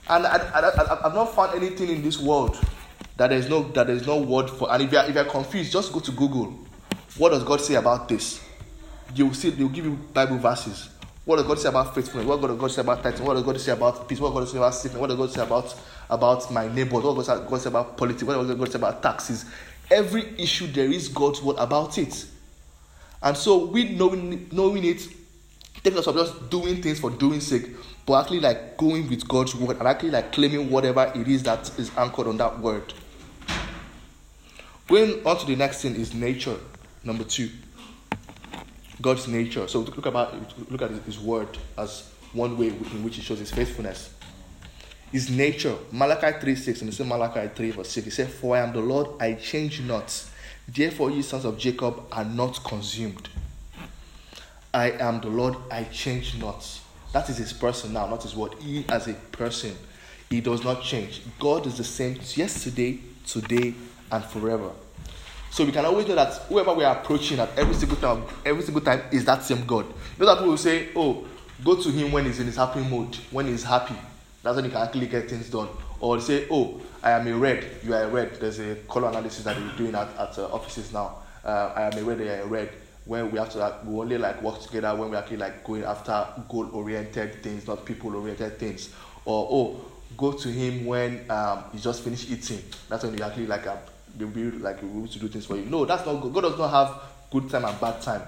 And 0.08 0.26
I, 0.26 0.38
have 0.38 1.14
not 1.14 1.34
found 1.34 1.54
anything 1.54 1.88
in 1.88 2.02
this 2.02 2.20
world 2.20 2.58
that 3.16 3.28
there 3.28 3.38
is 3.38 3.48
no 3.48 3.62
that 3.72 3.86
there 3.86 3.96
is 3.96 4.06
no 4.06 4.18
word 4.20 4.50
for. 4.50 4.72
And 4.72 4.82
if 4.82 4.92
you 4.92 4.98
are, 4.98 5.06
if 5.06 5.14
you 5.14 5.20
are 5.20 5.24
confused, 5.24 5.72
just 5.72 5.92
go 5.92 6.00
to 6.00 6.12
Google. 6.12 6.52
What 7.16 7.30
does 7.30 7.44
God 7.44 7.60
say 7.60 7.74
about 7.74 8.08
this? 8.08 8.40
You'll 9.14 9.34
see. 9.34 9.50
They'll 9.50 9.68
give 9.68 9.84
you 9.84 9.92
Bible 10.12 10.38
verses. 10.38 10.90
What 11.24 11.36
does 11.36 11.46
God 11.46 11.58
say 11.58 11.68
about 11.70 11.94
faithfulness? 11.94 12.26
What 12.26 12.40
does 12.42 12.58
God 12.58 12.70
say 12.70 12.82
about 12.82 13.02
tithing? 13.02 13.24
What 13.24 13.34
does 13.34 13.42
God 13.44 13.60
say 13.60 13.72
about 13.72 14.06
peace? 14.06 14.20
What 14.20 14.34
does 14.34 14.44
God 14.44 14.48
say 14.52 14.58
about 14.58 14.74
sickness? 14.74 15.00
What 15.00 15.06
does 15.06 15.16
God 15.16 15.30
say 15.30 15.42
about, 15.42 15.74
about 16.10 16.52
my 16.52 16.68
neighbors? 16.68 17.02
What 17.02 17.14
does 17.16 17.26
God 17.28 17.60
say 17.60 17.68
about 17.70 17.96
politics? 17.96 18.24
What 18.24 18.46
does 18.46 18.54
God 18.54 18.70
say 18.70 18.78
about 18.78 19.02
taxes? 19.02 19.46
Every 19.90 20.38
issue, 20.38 20.66
there 20.66 20.90
is 20.90 21.08
God's 21.08 21.40
word 21.40 21.56
about 21.58 21.96
it. 21.96 22.26
And 23.24 23.36
so 23.36 23.64
we 23.64 23.88
knowing, 23.88 24.48
knowing 24.52 24.84
it 24.84 25.08
takes 25.82 25.96
us 25.96 26.04
from 26.04 26.14
just 26.14 26.50
doing 26.50 26.82
things 26.82 27.00
for 27.00 27.10
doing 27.10 27.40
sake, 27.40 27.70
but 28.04 28.20
actually 28.20 28.40
like 28.40 28.76
going 28.76 29.08
with 29.08 29.26
God's 29.26 29.54
word 29.54 29.78
and 29.78 29.88
actually 29.88 30.10
like 30.10 30.30
claiming 30.30 30.70
whatever 30.70 31.10
it 31.14 31.26
is 31.26 31.42
that 31.44 31.76
is 31.78 31.90
anchored 31.96 32.26
on 32.26 32.36
that 32.36 32.60
word. 32.60 32.92
Going 34.86 35.26
on 35.26 35.38
to 35.38 35.46
the 35.46 35.56
next 35.56 35.80
thing 35.80 35.96
is 35.96 36.12
nature, 36.12 36.56
number 37.02 37.24
two. 37.24 37.50
God's 39.00 39.26
nature. 39.26 39.66
So 39.68 39.80
look 39.80 40.04
about 40.04 40.34
look 40.70 40.82
at 40.82 40.90
His 40.90 41.18
word 41.18 41.48
as 41.78 42.10
one 42.34 42.58
way 42.58 42.68
in 42.68 43.02
which 43.02 43.16
He 43.16 43.22
shows 43.22 43.38
His 43.38 43.50
faithfulness. 43.50 44.12
His 45.10 45.30
nature, 45.30 45.76
Malachi 45.90 46.38
3 46.40 46.56
6, 46.56 46.80
and 46.82 46.88
the 46.90 46.94
same 46.94 47.08
Malachi 47.08 47.48
3 47.54 47.70
verse 47.70 47.88
6, 47.88 48.04
He 48.04 48.10
said, 48.10 48.28
For 48.28 48.56
I 48.56 48.60
am 48.60 48.74
the 48.74 48.80
Lord, 48.80 49.08
I 49.20 49.34
change 49.34 49.80
not. 49.80 50.24
Therefore, 50.68 51.10
ye 51.10 51.22
sons 51.22 51.44
of 51.44 51.58
Jacob 51.58 52.02
are 52.10 52.24
not 52.24 52.62
consumed. 52.64 53.28
I 54.72 54.90
am 54.92 55.20
the 55.20 55.28
Lord, 55.28 55.56
I 55.70 55.84
change 55.84 56.36
not. 56.38 56.80
That 57.12 57.28
is 57.28 57.36
His 57.36 57.52
person 57.52 57.92
now, 57.92 58.06
not 58.06 58.22
His 58.22 58.34
word. 58.34 58.54
He 58.60 58.84
as 58.88 59.06
a 59.06 59.14
person, 59.14 59.76
He 60.30 60.40
does 60.40 60.64
not 60.64 60.82
change. 60.82 61.22
God 61.38 61.66
is 61.66 61.76
the 61.76 61.84
same 61.84 62.18
yesterday, 62.34 62.98
today, 63.26 63.74
and 64.10 64.24
forever. 64.24 64.70
So 65.50 65.64
we 65.64 65.70
can 65.70 65.84
always 65.84 66.08
know 66.08 66.16
that 66.16 66.32
whoever 66.48 66.74
we 66.74 66.82
are 66.82 66.96
approaching 66.96 67.38
at 67.38 67.56
every 67.56 67.74
single 67.74 67.96
time, 67.98 68.24
every 68.44 68.64
single 68.64 68.82
time 68.82 69.02
is 69.12 69.24
that 69.26 69.44
same 69.44 69.64
God. 69.64 69.86
You 69.86 69.94
know 70.18 70.26
that 70.26 70.38
people 70.38 70.50
will 70.50 70.56
say, 70.56 70.88
"Oh, 70.96 71.24
go 71.62 71.80
to 71.80 71.90
Him 71.90 72.10
when 72.10 72.24
He's 72.24 72.40
in 72.40 72.46
His 72.46 72.56
happy 72.56 72.80
mood, 72.80 73.14
when 73.30 73.46
He's 73.46 73.62
happy." 73.62 73.94
That's 74.42 74.56
when 74.56 74.64
He 74.64 74.70
can 74.72 74.82
actually 74.82 75.06
get 75.06 75.30
things 75.30 75.48
done. 75.48 75.68
Or 76.00 76.20
say, 76.20 76.46
"Oh, 76.50 76.80
I 77.02 77.12
am 77.12 77.26
a 77.26 77.36
red. 77.36 77.64
You 77.82 77.94
are 77.94 78.04
a 78.04 78.08
red." 78.08 78.40
There's 78.40 78.58
a 78.58 78.76
color 78.88 79.08
analysis 79.08 79.44
that 79.44 79.56
we're 79.56 79.76
doing 79.76 79.94
at, 79.94 80.08
at 80.18 80.38
uh, 80.38 80.46
offices 80.46 80.92
now. 80.92 81.16
Uh, 81.44 81.72
I 81.74 81.82
am 81.82 81.98
a 81.98 82.02
red. 82.02 82.20
You 82.20 82.30
are 82.30 82.40
a 82.40 82.46
red. 82.46 82.70
When 83.06 83.30
we 83.30 83.38
have 83.38 83.50
to, 83.50 83.58
like, 83.58 83.84
we 83.84 83.94
only 83.94 84.16
like 84.16 84.40
work 84.40 84.60
together 84.62 84.94
when 84.96 85.10
we're 85.10 85.18
actually 85.18 85.36
like 85.36 85.62
going 85.62 85.84
after 85.84 86.26
goal-oriented 86.48 87.42
things, 87.42 87.66
not 87.66 87.84
people-oriented 87.84 88.58
things. 88.58 88.94
Or 89.26 89.46
oh, 89.50 89.84
go 90.16 90.32
to 90.32 90.48
Him 90.48 90.86
when 90.86 91.30
um, 91.30 91.64
you 91.72 91.80
just 91.80 92.02
finished 92.02 92.30
eating. 92.30 92.62
That's 92.88 93.04
when 93.04 93.16
you 93.16 93.24
actually 93.24 93.46
like. 93.46 93.66
Uh, 93.66 93.76
they'll 94.16 94.28
be 94.28 94.50
like 94.50 94.78
able 94.78 95.06
to 95.06 95.18
do 95.18 95.28
things 95.28 95.46
for 95.46 95.56
you. 95.56 95.64
No, 95.64 95.84
that's 95.84 96.06
not 96.06 96.20
good. 96.20 96.32
God 96.32 96.42
does 96.42 96.58
not 96.58 96.70
have 96.70 97.02
good 97.30 97.50
time 97.50 97.64
and 97.64 97.80
bad 97.80 98.00
time. 98.00 98.22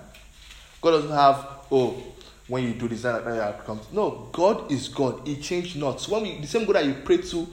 God 0.81 0.91
doesn't 0.93 1.11
have 1.11 1.47
oh 1.71 2.03
when 2.49 2.65
you 2.65 2.75
do 2.75 2.89
this 2.89 3.03
that, 3.03 3.25
that 3.25 3.65
comes. 3.65 3.91
No, 3.93 4.29
God 4.33 4.71
is 4.71 4.89
God. 4.89 5.27
He 5.27 5.37
changed 5.37 5.77
not. 5.77 6.01
So 6.01 6.13
when 6.13 6.23
we, 6.23 6.41
the 6.41 6.47
same 6.47 6.65
God 6.65 6.77
that 6.77 6.87
you 6.87 6.95
pray 7.05 7.19
to 7.19 7.47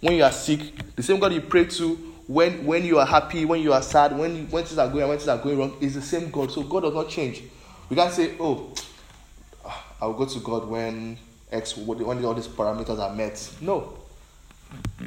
when 0.00 0.14
you 0.14 0.24
are 0.24 0.32
sick, 0.32 0.60
the 0.96 1.02
same 1.02 1.20
God 1.20 1.32
you 1.32 1.42
pray 1.42 1.64
to 1.66 1.94
when 2.26 2.64
when 2.64 2.84
you 2.84 2.98
are 2.98 3.06
happy, 3.06 3.44
when 3.44 3.60
you 3.60 3.72
are 3.72 3.82
sad, 3.82 4.16
when 4.16 4.48
when 4.50 4.64
things 4.64 4.78
are 4.78 4.88
going 4.88 5.08
when 5.08 5.18
things 5.18 5.28
are 5.28 5.38
going 5.38 5.58
wrong, 5.58 5.76
is 5.80 5.94
the 5.94 6.02
same 6.02 6.30
God. 6.30 6.50
So 6.50 6.62
God 6.62 6.80
does 6.82 6.94
not 6.94 7.08
change. 7.08 7.42
We 7.88 7.96
can't 7.96 8.12
say 8.12 8.34
oh 8.40 8.72
I'll 10.00 10.14
go 10.14 10.24
to 10.24 10.40
God 10.40 10.68
when 10.68 11.18
X 11.52 11.76
when 11.76 12.24
all 12.24 12.34
these 12.34 12.48
parameters 12.48 12.98
are 12.98 13.14
met. 13.14 13.52
No. 13.60 13.98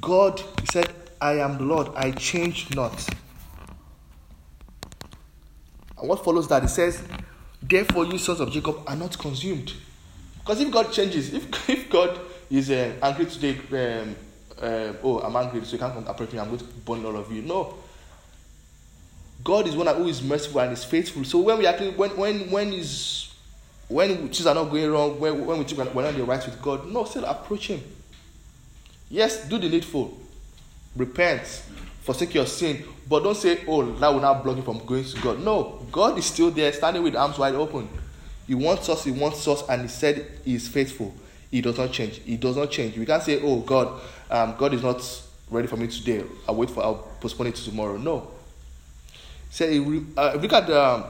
God 0.01 0.39
he 0.39 0.65
said 0.71 0.89
I 1.23 1.39
am 1.39 1.57
the 1.57 1.63
Lord, 1.63 1.87
I 1.95 2.11
change 2.11 2.75
not. 2.75 3.07
And 6.03 6.09
what 6.09 6.21
follows 6.21 6.49
that? 6.49 6.65
It 6.65 6.67
says, 6.67 7.01
Therefore, 7.65 8.05
you 8.05 8.17
sons 8.17 8.41
of 8.41 8.51
Jacob 8.51 8.83
are 8.85 8.95
not 8.95 9.17
consumed. 9.17 9.73
Because 10.39 10.59
if 10.59 10.69
God 10.71 10.91
changes, 10.91 11.33
if, 11.33 11.69
if 11.69 11.89
God 11.89 12.19
is 12.49 12.69
uh, 12.69 12.93
angry 13.01 13.25
today, 13.25 14.01
um, 14.01 14.15
uh, 14.61 14.93
oh, 15.01 15.19
I'm 15.19 15.35
angry, 15.35 15.63
so 15.63 15.73
you 15.73 15.79
can't 15.79 16.07
approach 16.07 16.33
me, 16.33 16.39
I'm 16.39 16.47
going 16.47 16.59
to 16.59 16.65
burn 16.65 17.05
all 17.05 17.15
of 17.15 17.31
you. 17.31 17.41
No. 17.41 17.75
God 19.43 19.67
is 19.67 19.75
one 19.75 19.87
who 19.87 20.07
is 20.07 20.21
merciful 20.21 20.61
and 20.61 20.73
is 20.73 20.83
faithful. 20.83 21.23
So 21.23 21.39
when 21.39 21.57
we 21.57 21.65
actually, 21.65 21.91
when 21.91 22.15
when 22.15 22.51
when 22.51 22.71
is 22.71 23.33
when 23.89 24.29
things 24.29 24.45
are 24.45 24.55
not 24.55 24.65
going 24.65 24.89
wrong, 24.89 25.19
when, 25.19 25.45
when 25.45 25.59
we 25.59 25.65
think 25.65 25.93
we're 25.93 26.01
not 26.01 26.13
in 26.13 26.19
the 26.19 26.23
right 26.23 26.45
with 26.45 26.61
God, 26.61 26.87
no, 26.87 27.03
still 27.03 27.25
approach 27.25 27.67
Him. 27.67 27.81
Yes, 29.09 29.47
do 29.47 29.57
the 29.57 29.67
needful 29.67 30.17
repent, 30.95 31.63
forsake 32.03 32.33
your 32.33 32.45
sin, 32.45 32.83
but 33.07 33.23
don't 33.23 33.35
say, 33.35 33.61
oh, 33.65 33.93
that 33.93 34.09
will 34.09 34.19
not 34.19 34.43
block 34.43 34.57
you 34.57 34.61
from 34.61 34.85
going 34.85 35.05
to 35.05 35.21
God. 35.21 35.39
No, 35.39 35.85
God 35.91 36.17
is 36.17 36.25
still 36.25 36.51
there, 36.51 36.71
standing 36.73 37.01
with 37.01 37.15
arms 37.15 37.37
wide 37.37 37.55
open. 37.55 37.87
He 38.45 38.55
wants 38.55 38.89
us, 38.89 39.05
He 39.05 39.11
wants 39.11 39.47
us, 39.47 39.63
and 39.69 39.83
He 39.83 39.87
said 39.87 40.29
He 40.43 40.55
is 40.55 40.67
faithful. 40.67 41.13
He 41.49 41.61
does 41.61 41.77
not 41.77 41.91
change. 41.91 42.19
He 42.19 42.35
does 42.35 42.57
not 42.57 42.71
change. 42.71 42.97
We 42.97 43.05
can't 43.05 43.23
say, 43.23 43.39
oh, 43.41 43.61
God, 43.61 44.01
um, 44.29 44.55
God 44.57 44.73
is 44.73 44.83
not 44.83 45.01
ready 45.49 45.67
for 45.67 45.77
me 45.77 45.87
today. 45.87 46.23
I'll 46.47 46.55
wait 46.55 46.69
for, 46.69 46.83
I'll 46.83 47.07
postpone 47.21 47.47
it 47.47 47.55
to 47.55 47.63
tomorrow. 47.63 47.95
No. 47.95 48.31
Say, 49.49 49.77
uh, 49.77 50.33
look 50.33 50.51
at 50.51 50.67
the, 50.67 50.83
um, 50.83 51.05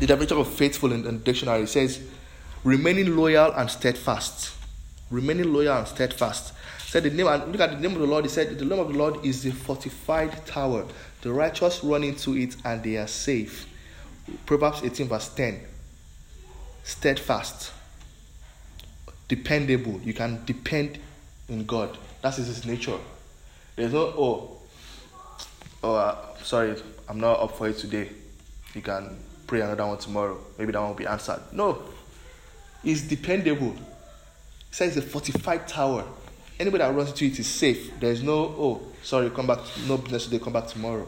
the 0.00 0.06
definition 0.06 0.36
of 0.36 0.52
faithful 0.52 0.92
in, 0.92 1.06
in 1.06 1.18
the 1.18 1.24
dictionary. 1.24 1.62
It 1.62 1.68
says, 1.68 2.02
remaining 2.62 3.16
loyal 3.16 3.52
and 3.52 3.70
steadfast. 3.70 4.54
Remaining 5.10 5.52
loyal 5.52 5.78
and 5.78 5.88
steadfast 5.88 6.52
said 6.94 7.02
the 7.02 7.10
name 7.10 7.26
and 7.26 7.50
look 7.50 7.60
at 7.60 7.70
the 7.72 7.80
name 7.80 7.94
of 7.94 8.02
the 8.02 8.06
Lord. 8.06 8.24
He 8.24 8.30
said 8.30 8.56
the 8.56 8.64
name 8.64 8.78
of 8.78 8.86
the 8.86 8.96
Lord 8.96 9.26
is 9.26 9.42
the 9.42 9.50
fortified 9.50 10.46
tower. 10.46 10.86
The 11.22 11.32
righteous 11.32 11.82
run 11.82 12.04
into 12.04 12.36
it 12.36 12.54
and 12.64 12.84
they 12.84 12.98
are 12.98 13.08
safe. 13.08 13.66
Proverbs 14.46 14.80
18 14.84 15.08
verse 15.08 15.28
10. 15.30 15.60
Steadfast, 16.84 17.72
dependable. 19.26 20.00
You 20.04 20.14
can 20.14 20.44
depend 20.44 21.00
in 21.48 21.64
God. 21.64 21.98
That 22.22 22.38
is 22.38 22.46
His 22.46 22.64
nature. 22.64 22.98
There's 23.74 23.92
no 23.92 24.14
oh 24.16 24.58
oh 25.82 25.94
uh, 25.96 26.36
sorry 26.44 26.80
I'm 27.08 27.18
not 27.18 27.40
up 27.40 27.58
for 27.58 27.68
it 27.70 27.76
today. 27.76 28.08
You 28.72 28.82
can 28.82 29.18
pray 29.48 29.62
another 29.62 29.84
one 29.84 29.98
tomorrow. 29.98 30.38
Maybe 30.58 30.70
that 30.70 30.78
one 30.78 30.90
will 30.90 30.96
be 30.96 31.08
answered. 31.08 31.40
No, 31.50 31.82
it's 32.84 33.00
dependable. 33.02 33.72
It 33.72 33.80
says 34.70 34.96
a 34.96 35.02
fortified 35.02 35.66
tower. 35.66 36.04
Anybody 36.58 36.84
that 36.84 36.94
runs 36.94 37.10
into 37.10 37.26
it 37.26 37.38
is 37.38 37.48
safe. 37.48 37.98
There's 37.98 38.22
no, 38.22 38.32
oh, 38.32 38.82
sorry, 39.02 39.30
come 39.30 39.46
back, 39.46 39.58
no 39.88 39.96
business 39.98 40.24
today, 40.26 40.38
come 40.38 40.52
back 40.52 40.68
tomorrow. 40.68 41.06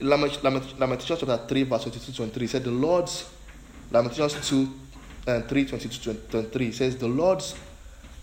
Lamentations 0.00 1.04
chapter 1.04 1.36
3, 1.38 1.62
verse 1.64 1.82
22 1.84 2.12
23 2.12 2.46
said, 2.46 2.64
The 2.64 2.70
Lord's, 2.70 3.28
Lamentations 3.90 4.48
2 4.48 4.72
and 5.26 5.44
uh, 5.44 5.46
3, 5.46 5.66
22 5.66 6.14
23 6.30 6.72
says, 6.72 6.96
The 6.96 7.08
Lord's 7.08 7.54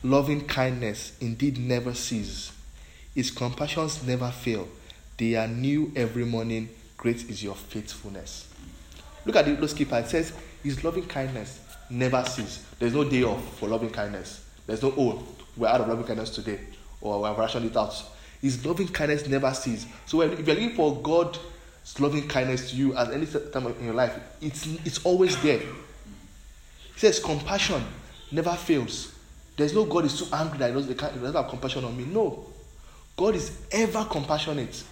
loving 0.03 0.45
kindness 0.45 1.17
indeed 1.19 1.57
never 1.57 1.93
ceases, 1.93 2.51
His 3.13 3.31
compassions 3.31 4.05
never 4.05 4.29
fail. 4.29 4.67
They 5.17 5.35
are 5.35 5.47
new 5.47 5.91
every 5.95 6.25
morning. 6.25 6.69
Great 6.95 7.29
is 7.29 7.43
your 7.43 7.55
faithfulness. 7.55 8.47
Look 9.25 9.35
at 9.35 9.45
the 9.45 9.51
English 9.51 9.73
keeper. 9.73 9.97
It 9.97 10.07
says, 10.07 10.31
His 10.63 10.83
loving 10.83 11.07
kindness 11.07 11.59
never 11.89 12.23
ceases. 12.25 12.63
There's 12.77 12.93
no 12.93 13.03
day 13.03 13.23
off 13.23 13.57
for 13.57 13.67
loving 13.67 13.89
kindness. 13.89 14.44
There's 14.67 14.81
no, 14.81 14.93
oh, 14.97 15.23
we're 15.55 15.67
out 15.67 15.81
of 15.81 15.87
loving 15.87 16.05
kindness 16.05 16.31
today, 16.31 16.59
or 17.01 17.21
we 17.21 17.27
have 17.27 17.37
rationed 17.37 17.65
it 17.65 17.77
out. 17.77 18.03
His 18.41 18.65
loving 18.65 18.87
kindness 18.87 19.27
never 19.27 19.53
ceases. 19.53 19.87
So 20.05 20.21
if 20.21 20.45
you're 20.45 20.55
looking 20.55 20.75
for 20.75 21.01
God's 21.01 21.39
loving 21.99 22.27
kindness 22.27 22.71
to 22.71 22.75
you 22.75 22.95
at 22.95 23.11
any 23.11 23.25
time 23.25 23.67
in 23.67 23.85
your 23.85 23.93
life, 23.93 24.17
it's, 24.41 24.67
it's 24.85 25.05
always 25.05 25.41
there. 25.41 25.59
He 25.59 26.99
says, 26.99 27.19
compassion 27.19 27.83
never 28.31 28.53
fails. 28.53 29.13
There's 29.57 29.73
no 29.73 29.85
God 29.85 30.05
is 30.05 30.19
too 30.19 30.27
angry 30.33 30.57
that 30.59 30.69
he 30.69 30.73
doesn't, 30.73 30.91
he 30.91 31.19
doesn't 31.19 31.35
have 31.35 31.49
compassion 31.49 31.85
on 31.85 31.95
me. 31.95 32.05
No. 32.05 32.45
God 33.15 33.35
is 33.35 33.57
ever 33.71 34.05
compassionate. 34.05 34.83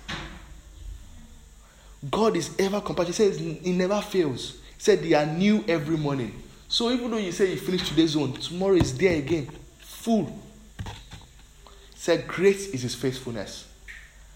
God 2.10 2.38
is 2.38 2.56
ever 2.60 2.80
compassionate. 2.80 3.18
He 3.18 3.24
says 3.24 3.40
he 3.40 3.72
never 3.74 4.00
fails. 4.02 4.54
He 4.78 4.84
said 4.84 5.02
they 5.04 5.14
are 5.14 5.26
new 5.26 5.64
every 5.68 5.98
morning. 5.98 6.42
So 6.70 6.92
even 6.92 7.12
though 7.12 7.18
you 7.18 7.32
say 7.32 7.52
you 7.52 7.58
finish 7.58 7.88
today's 7.88 8.16
one, 8.16 8.34
tomorrow 8.34 8.76
is 8.76 8.98
there 8.98 9.18
again 9.18 9.50
full. 10.04 10.30
Said, 11.96 12.28
Great 12.28 12.58
is 12.58 12.82
his 12.82 12.94
faithfulness. 12.94 13.70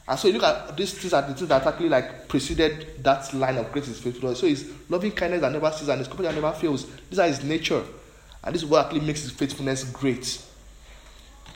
And 0.07 0.17
so 0.17 0.29
you 0.29 0.35
look 0.35 0.43
at 0.43 0.77
these 0.77 0.93
things 0.93 1.13
are 1.13 1.21
the 1.21 1.33
things 1.33 1.49
that 1.49 1.65
actually 1.67 1.89
like 1.89 2.29
preceded 2.29 3.03
that 3.03 3.33
line 3.33 3.57
of 3.57 3.69
great 3.73 3.85
is 3.85 3.99
faithfulness. 3.99 4.39
So 4.39 4.47
his 4.47 4.71
loving 4.87 5.11
kindness 5.11 5.41
that 5.41 5.51
never 5.51 5.69
ceases 5.71 5.89
and 5.89 5.99
his 5.99 6.07
compassion 6.07 6.33
that 6.33 6.41
never 6.41 6.53
fails. 6.53 6.87
These 7.09 7.19
are 7.19 7.27
his 7.27 7.43
nature. 7.43 7.83
And 8.41 8.55
this 8.55 8.63
is 8.63 8.69
what 8.69 8.85
actually 8.85 9.01
makes 9.01 9.23
his 9.23 9.31
faithfulness 9.31 9.83
great. 9.83 10.41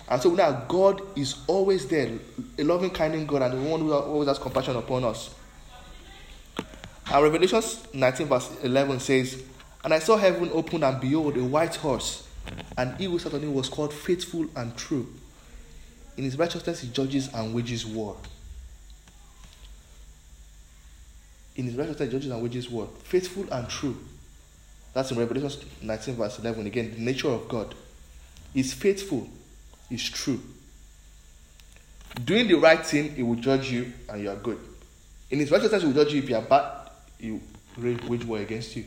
And 0.10 0.22
so 0.22 0.32
now 0.32 0.66
God 0.68 1.02
is 1.16 1.38
always 1.48 1.88
there, 1.88 2.12
a 2.58 2.64
loving, 2.64 2.90
kind 2.90 3.26
God, 3.26 3.44
and 3.44 3.54
the 3.54 3.70
one 3.70 3.80
who 3.80 3.94
always 3.94 4.28
has 4.28 4.38
compassion 4.38 4.76
upon 4.76 5.06
us. 5.06 5.34
And 7.10 7.24
Revelation 7.24 7.62
19, 7.94 8.28
verse 8.28 8.52
11 8.62 9.00
says, 9.00 9.42
And 9.86 9.94
I 9.94 10.00
saw 10.00 10.18
heaven 10.18 10.50
open, 10.52 10.84
and 10.84 11.00
behold, 11.00 11.38
a 11.38 11.44
white 11.46 11.76
horse 11.78 12.28
and 12.78 12.96
he 12.98 13.06
who 13.06 13.52
was 13.52 13.70
called 13.70 13.94
faithful 13.94 14.46
and 14.56 14.76
true. 14.76 15.08
In 16.18 16.24
his 16.24 16.38
righteousness, 16.38 16.82
he 16.82 16.90
judges 16.90 17.34
and 17.34 17.54
wages 17.54 17.86
war. 17.86 18.18
In 21.56 21.66
his 21.66 21.76
righteousness, 21.76 22.10
he 22.10 22.18
judges 22.18 22.32
and 22.32 22.42
wages 22.42 22.70
war. 22.70 22.88
Faithful 23.04 23.52
and 23.52 23.68
true. 23.70 23.98
That's 24.94 25.12
in 25.12 25.18
Revelation 25.18 25.68
19, 25.82 26.16
verse 26.16 26.40
11. 26.40 26.68
Again, 26.68 26.94
the 26.96 27.02
nature 27.02 27.30
of 27.30 27.48
God 27.48 27.74
is 28.54 28.74
faithful, 28.74 29.30
is 29.90 30.10
true. 30.10 30.42
Doing 32.26 32.48
the 32.48 32.56
right 32.56 32.86
thing, 32.86 33.16
He 33.16 33.24
will 33.24 33.36
judge 33.36 33.72
you 33.72 33.92
and 34.10 34.22
you 34.22 34.30
are 34.30 34.36
good. 34.36 34.60
In 35.30 35.40
His 35.40 35.50
righteousness, 35.50 35.82
He 35.82 35.88
will 35.88 36.04
judge 36.04 36.14
you 36.14 36.22
if 36.22 36.30
you 36.30 36.36
are 36.36 36.42
bad, 36.42 36.90
He 37.18 37.32
will 37.32 37.42
wage 38.08 38.26
war 38.26 38.40
against 38.40 38.76
you. 38.76 38.86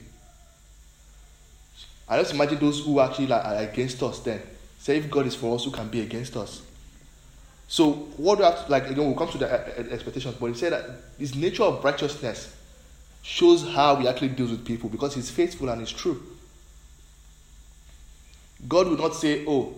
I 2.08 2.18
just 2.18 2.34
imagine 2.34 2.58
those 2.58 2.84
who 2.84 3.00
actually 3.00 3.28
like 3.28 3.44
are 3.44 3.56
against 3.56 4.02
us 4.02 4.20
then. 4.20 4.42
Say 4.78 4.98
if 4.98 5.10
God 5.10 5.26
is 5.26 5.34
for 5.34 5.54
us, 5.54 5.64
who 5.64 5.70
can 5.70 5.88
be 5.88 6.00
against 6.00 6.36
us? 6.36 6.62
So 7.66 7.92
what 8.16 8.38
do 8.38 8.44
I 8.44 8.50
have 8.50 8.66
to, 8.66 8.72
like 8.72 8.90
again 8.90 9.06
we'll 9.06 9.16
come 9.16 9.30
to 9.30 9.38
the 9.38 9.50
uh, 9.50 9.82
uh, 9.82 9.92
expectations, 9.94 10.36
but 10.38 10.46
he 10.46 10.54
said 10.54 10.72
that 10.72 10.90
his 11.18 11.34
nature 11.34 11.62
of 11.62 11.82
righteousness 11.82 12.54
shows 13.22 13.66
how 13.72 13.96
he 13.96 14.06
actually 14.06 14.28
deals 14.28 14.50
with 14.50 14.64
people 14.64 14.90
because 14.90 15.14
he's 15.14 15.30
faithful 15.30 15.70
and 15.70 15.80
he's 15.80 15.90
true. 15.90 16.22
God 18.68 18.88
will 18.88 18.98
not 18.98 19.14
say, 19.14 19.44
Oh, 19.46 19.74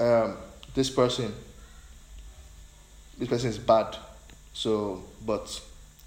um, 0.00 0.36
this 0.74 0.90
person, 0.90 1.32
this 3.18 3.28
person 3.28 3.50
is 3.50 3.58
bad. 3.58 3.96
So 4.52 5.02
but 5.26 5.60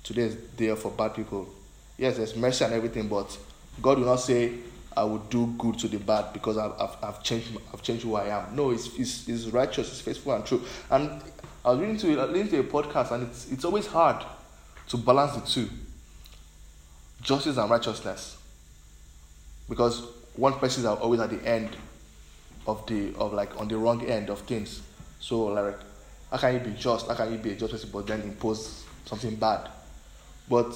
today 0.03 0.23
is 0.23 0.37
there 0.55 0.75
for 0.77 0.91
bad 0.91 1.15
people. 1.15 1.49
Yes, 1.97 2.17
there's 2.17 2.35
mercy 2.35 2.63
and 2.63 2.73
everything, 2.73 3.07
but 3.09 3.37
God 3.81 3.99
will 3.99 4.05
not 4.05 4.17
say, 4.17 4.53
I 4.95 5.03
will 5.03 5.19
do 5.19 5.53
good 5.59 5.77
to 5.79 5.87
the 5.87 5.99
bad 5.99 6.33
because 6.33 6.57
I've, 6.57 6.73
I've, 6.79 6.97
I've 7.03 7.23
changed 7.23 7.55
I've 7.71 7.83
changed 7.83 8.03
who 8.03 8.15
I 8.15 8.29
am. 8.29 8.55
No, 8.55 8.71
it's, 8.71 8.87
it's, 8.97 9.27
it's 9.29 9.45
righteous, 9.45 9.89
it's 9.89 10.01
faithful 10.01 10.33
and 10.33 10.43
true. 10.43 10.63
And 10.89 11.21
I 11.63 11.71
was 11.71 11.79
reading 11.79 11.97
to 11.97 12.07
listening 12.25 12.47
to 12.49 12.59
a 12.59 12.63
podcast, 12.63 13.11
and 13.11 13.27
it's 13.27 13.51
it's 13.51 13.65
always 13.65 13.87
hard 13.87 14.25
to 14.87 14.97
balance 14.97 15.33
the 15.33 15.41
two, 15.41 15.69
justice 17.21 17.57
and 17.57 17.69
righteousness, 17.69 18.37
because 19.69 20.07
one 20.35 20.53
person 20.53 20.83
is 20.83 20.87
always 20.87 21.19
at 21.19 21.29
the 21.29 21.45
end 21.47 21.75
of 22.65 22.85
the 22.87 23.13
of 23.15 23.33
like 23.33 23.59
on 23.59 23.67
the 23.67 23.77
wrong 23.77 24.03
end 24.05 24.29
of 24.29 24.39
things. 24.41 24.81
So 25.19 25.45
like, 25.45 25.77
how 26.31 26.37
can 26.37 26.53
you 26.53 26.59
be 26.59 26.71
just? 26.71 27.07
How 27.07 27.15
can 27.15 27.31
you 27.31 27.37
be 27.37 27.51
a 27.51 27.55
just 27.55 27.71
person 27.71 27.89
but 27.91 28.07
then 28.07 28.21
impose 28.21 28.83
something 29.05 29.35
bad? 29.35 29.69
But 30.49 30.73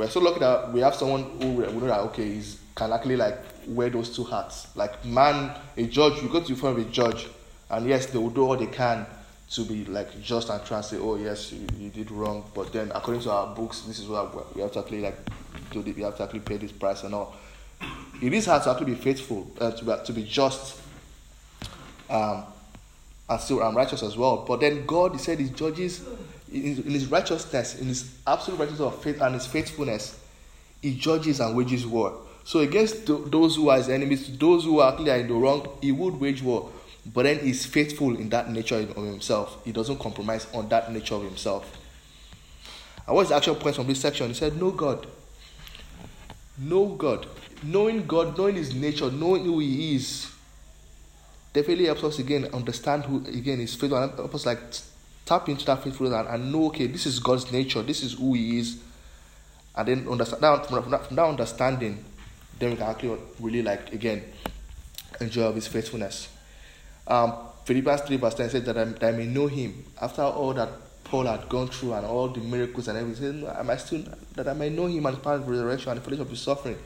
we're 0.00 0.08
so 0.08 0.20
lucky 0.20 0.40
that 0.40 0.72
we 0.72 0.80
have 0.80 0.94
someone 0.94 1.24
who 1.42 1.52
we 1.52 1.66
know 1.66 1.80
that 1.86 2.00
okay, 2.00 2.24
he's 2.24 2.58
can 2.74 2.90
actually 2.92 3.16
like 3.16 3.38
wear 3.66 3.90
those 3.90 4.14
two 4.16 4.24
hats. 4.24 4.74
Like 4.74 5.04
man, 5.04 5.54
a 5.76 5.86
judge, 5.86 6.22
you 6.22 6.28
go 6.30 6.40
to 6.40 6.56
front 6.56 6.78
of 6.78 6.86
a 6.86 6.90
judge, 6.90 7.28
and 7.68 7.86
yes, 7.86 8.06
they 8.06 8.18
will 8.18 8.30
do 8.30 8.42
all 8.42 8.56
they 8.56 8.66
can 8.66 9.04
to 9.50 9.64
be 9.64 9.84
like 9.84 10.20
just 10.22 10.48
and 10.48 10.64
try 10.64 10.78
and 10.78 10.86
say, 10.86 10.96
oh 10.96 11.16
yes, 11.16 11.52
you, 11.52 11.66
you 11.76 11.90
did 11.90 12.10
wrong. 12.10 12.50
But 12.54 12.72
then 12.72 12.90
according 12.94 13.22
to 13.24 13.30
our 13.30 13.54
books, 13.54 13.82
this 13.82 13.98
is 13.98 14.08
what 14.08 14.54
we 14.54 14.62
have 14.62 14.72
to 14.72 14.78
actually 14.78 15.02
like 15.02 15.18
do. 15.70 15.80
We 15.80 16.02
have 16.02 16.16
to 16.16 16.22
actually 16.22 16.40
pay 16.40 16.56
this 16.56 16.72
price 16.72 17.02
and 17.02 17.14
all. 17.14 17.36
It 18.22 18.32
is 18.32 18.46
hard 18.46 18.62
to 18.62 18.70
actually 18.70 18.94
be 18.94 18.94
faithful, 18.94 19.50
uh, 19.60 19.72
to, 19.72 19.84
be, 19.84 19.94
to 20.04 20.12
be 20.12 20.24
just, 20.24 20.80
um, 22.08 22.44
and 23.28 23.40
still 23.40 23.62
um, 23.62 23.76
righteous 23.76 24.02
as 24.02 24.16
well. 24.16 24.44
But 24.48 24.60
then 24.60 24.86
God, 24.86 25.12
He 25.12 25.18
said, 25.18 25.40
He 25.40 25.50
judges 25.50 26.02
in, 26.52 26.76
His 26.84 27.06
righteousness, 27.06 27.80
in 27.80 27.88
His 27.88 28.12
absolute 28.26 28.58
righteousness 28.58 28.86
of 28.86 29.02
faith 29.02 29.20
and 29.20 29.34
His 29.34 29.46
faithfulness. 29.46 30.18
He 30.82 30.96
judges 30.96 31.40
and 31.40 31.56
wages 31.56 31.86
war. 31.86 32.18
So 32.44 32.60
against 32.60 33.06
those 33.06 33.56
who 33.56 33.68
are 33.68 33.76
his 33.76 33.88
enemies, 33.88 34.36
those 34.38 34.64
who 34.64 34.80
are 34.80 34.96
clearly 34.96 35.20
in 35.20 35.28
the 35.28 35.34
wrong, 35.34 35.68
he 35.80 35.92
would 35.92 36.18
wage 36.18 36.42
war. 36.42 36.70
But 37.06 37.22
then 37.24 37.38
he's 37.38 37.64
faithful 37.64 38.16
in 38.16 38.28
that 38.30 38.50
nature 38.50 38.76
of 38.76 39.04
himself. 39.04 39.64
He 39.64 39.72
doesn't 39.72 39.98
compromise 39.98 40.46
on 40.52 40.68
that 40.68 40.92
nature 40.92 41.14
of 41.14 41.22
himself. 41.22 41.78
And 43.06 43.16
what's 43.16 43.30
the 43.30 43.36
actual 43.36 43.54
point 43.54 43.76
from 43.76 43.86
this 43.86 44.00
section? 44.00 44.28
He 44.28 44.34
said, 44.34 44.56
Know 44.56 44.70
God. 44.70 45.06
Know 46.58 46.86
God. 46.86 47.26
Knowing 47.62 48.06
God, 48.06 48.36
knowing 48.36 48.56
his 48.56 48.74
nature, 48.74 49.10
knowing 49.10 49.44
who 49.44 49.58
he 49.58 49.96
is, 49.96 50.30
definitely 51.52 51.86
helps 51.86 52.04
us 52.04 52.18
again 52.18 52.46
understand 52.52 53.04
who 53.04 53.24
again 53.26 53.60
is 53.60 53.74
faithful 53.74 54.02
and 54.02 54.12
help 54.14 54.34
us 54.34 54.46
like 54.46 54.58
tap 55.30 55.48
into 55.48 55.64
that 55.64 55.80
faithfulness 55.80 56.12
and, 56.12 56.28
and 56.28 56.52
know, 56.52 56.66
okay, 56.66 56.88
this 56.88 57.06
is 57.06 57.20
God's 57.20 57.52
nature, 57.52 57.82
this 57.82 58.02
is 58.02 58.14
who 58.14 58.34
he 58.34 58.58
is. 58.58 58.78
And 59.76 59.86
then 59.86 60.08
understand 60.08 60.42
that, 60.42 60.66
from, 60.66 60.90
that, 60.90 61.06
from 61.06 61.16
that 61.16 61.24
understanding, 61.24 62.04
then 62.58 62.70
we 62.70 62.76
can 62.76 62.86
actually 62.88 63.16
really 63.38 63.62
like 63.62 63.92
again 63.92 64.24
enjoy 65.20 65.44
of 65.44 65.54
his 65.54 65.68
faithfulness. 65.68 66.28
Um, 67.06 67.32
Philippians 67.64 68.00
3 68.02 68.16
verse 68.16 68.34
10 68.34 68.50
says 68.50 68.64
that 68.64 68.76
I, 68.76 68.84
that 68.84 69.04
I, 69.04 69.12
may 69.12 69.26
know 69.26 69.46
him 69.46 69.84
after 70.02 70.22
all 70.22 70.52
that 70.54 70.68
Paul 71.04 71.26
had 71.26 71.48
gone 71.48 71.68
through 71.68 71.92
and 71.92 72.04
all 72.04 72.28
the 72.28 72.40
miracles 72.40 72.88
and 72.88 72.98
everything. 72.98 73.46
Am 73.46 73.70
I 73.70 73.76
still 73.76 74.02
that 74.34 74.48
I 74.48 74.52
may 74.52 74.68
know 74.68 74.86
him 74.86 75.06
and 75.06 75.22
part 75.22 75.40
of 75.40 75.48
resurrection 75.48 75.92
and 75.92 76.00
the 76.00 76.04
fellowship 76.04 76.26
of 76.26 76.30
his 76.30 76.42
suffering? 76.42 76.76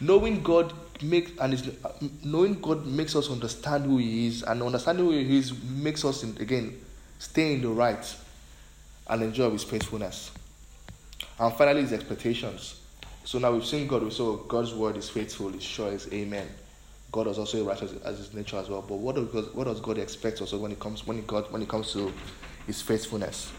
Knowing 0.00 0.42
God 0.42 0.72
makes 1.02 1.30
and 1.38 1.76
knowing 2.24 2.60
God 2.60 2.84
makes 2.84 3.14
us 3.14 3.30
understand 3.30 3.84
who 3.84 3.98
He 3.98 4.26
is, 4.26 4.42
and 4.42 4.60
understanding 4.60 5.04
who 5.04 5.12
He 5.12 5.38
is 5.38 5.52
makes 5.62 6.04
us 6.04 6.24
in, 6.24 6.36
again 6.38 6.76
stay 7.24 7.54
in 7.54 7.62
the 7.62 7.68
right 7.68 8.16
and 9.08 9.22
enjoy 9.22 9.50
His 9.50 9.64
faithfulness. 9.64 10.30
And 11.38 11.52
finally, 11.54 11.82
His 11.82 11.92
expectations. 11.92 12.80
So 13.24 13.38
now 13.38 13.52
we've 13.52 13.64
seen 13.64 13.86
God, 13.86 14.02
we 14.02 14.10
saw 14.10 14.36
God's 14.36 14.74
word 14.74 14.96
is 14.96 15.08
faithful, 15.08 15.54
is 15.54 15.62
sure, 15.62 15.90
is 15.90 16.12
amen. 16.12 16.46
God 17.10 17.28
is 17.28 17.38
also 17.38 17.64
righteous 17.64 17.92
as 18.04 18.18
his 18.18 18.34
nature 18.34 18.58
as 18.58 18.68
well. 18.68 18.82
But 18.82 18.96
what 18.96 19.14
does 19.14 19.28
God, 19.28 19.54
what 19.54 19.64
does 19.64 19.80
God 19.80 19.98
expect 19.98 20.40
also 20.40 20.58
when 20.58 20.72
it 20.72 20.80
comes 20.80 21.06
when 21.06 21.18
it 21.18 21.26
God 21.28 21.50
when 21.52 21.62
it 21.62 21.68
comes 21.68 21.92
to 21.92 22.12
his 22.66 22.82
faithfulness? 22.82 23.50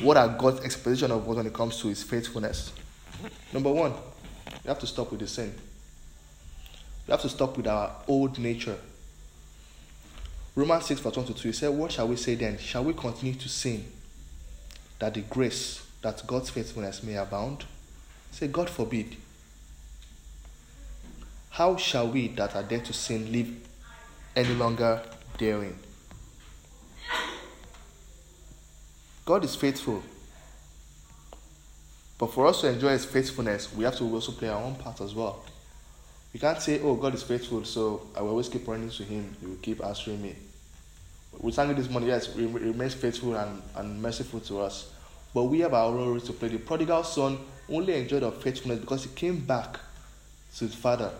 What 0.00 0.16
are 0.16 0.26
God's 0.26 0.64
expectation 0.64 1.10
of 1.10 1.26
God 1.26 1.36
when 1.36 1.46
it 1.46 1.52
comes 1.52 1.80
to 1.82 1.88
his 1.88 2.02
faithfulness? 2.02 2.72
Number 3.52 3.70
one, 3.70 3.92
we 4.64 4.68
have 4.68 4.78
to 4.78 4.86
stop 4.86 5.10
with 5.10 5.20
the 5.20 5.28
sin. 5.28 5.54
We 7.06 7.10
have 7.12 7.20
to 7.20 7.28
stop 7.28 7.58
with 7.58 7.66
our 7.66 7.94
old 8.08 8.38
nature. 8.38 8.78
Romans 10.54 10.84
6 10.86 11.00
verse 11.00 11.16
1 11.16 11.26
to 11.26 11.34
2, 11.34 11.48
he 11.48 11.52
said, 11.52 11.70
What 11.70 11.92
shall 11.92 12.08
we 12.08 12.16
say 12.16 12.34
then? 12.34 12.58
Shall 12.58 12.84
we 12.84 12.92
continue 12.92 13.34
to 13.34 13.48
sin 13.48 13.86
that 14.98 15.14
the 15.14 15.22
grace, 15.22 15.86
that 16.02 16.26
God's 16.26 16.50
faithfulness 16.50 17.02
may 17.02 17.16
abound? 17.16 17.64
Say, 18.30 18.48
God 18.48 18.68
forbid. 18.68 19.16
How 21.50 21.76
shall 21.76 22.08
we 22.08 22.28
that 22.28 22.54
are 22.54 22.62
dead 22.62 22.84
to 22.86 22.92
sin 22.92 23.30
live 23.32 23.54
any 24.34 24.54
longer 24.54 25.02
daring? 25.38 25.78
God 29.24 29.44
is 29.44 29.54
faithful. 29.54 30.02
But 32.18 32.32
for 32.32 32.46
us 32.46 32.60
to 32.60 32.68
enjoy 32.68 32.90
His 32.90 33.04
faithfulness, 33.04 33.72
we 33.74 33.84
have 33.84 33.96
to 33.96 34.04
also 34.04 34.32
play 34.32 34.48
our 34.48 34.62
own 34.62 34.74
part 34.76 35.00
as 35.00 35.14
well. 35.14 35.44
We 36.32 36.40
can't 36.40 36.60
say, 36.60 36.80
oh, 36.80 36.94
God 36.94 37.14
is 37.14 37.22
faithful, 37.22 37.64
so 37.64 38.08
I 38.16 38.22
will 38.22 38.30
always 38.30 38.48
keep 38.48 38.66
running 38.66 38.88
to 38.90 39.04
Him. 39.04 39.36
He 39.40 39.46
will 39.46 39.56
keep 39.56 39.84
answering 39.84 40.22
me. 40.22 40.34
We 41.38 41.52
sang 41.52 41.74
this 41.74 41.90
morning, 41.90 42.08
yes, 42.08 42.34
He 42.34 42.46
remains 42.46 42.94
faithful 42.94 43.36
and, 43.36 43.62
and 43.76 44.00
merciful 44.00 44.40
to 44.40 44.60
us. 44.60 44.90
But 45.34 45.44
we 45.44 45.60
have 45.60 45.74
our 45.74 45.92
role 45.92 46.20
to 46.20 46.32
play. 46.32 46.48
The 46.48 46.58
prodigal 46.58 47.04
son 47.04 47.38
only 47.68 47.94
enjoyed 47.94 48.22
our 48.22 48.32
faithfulness 48.32 48.80
because 48.80 49.04
he 49.04 49.10
came 49.10 49.38
back 49.38 49.78
to 50.56 50.64
his 50.64 50.74
father 50.74 51.10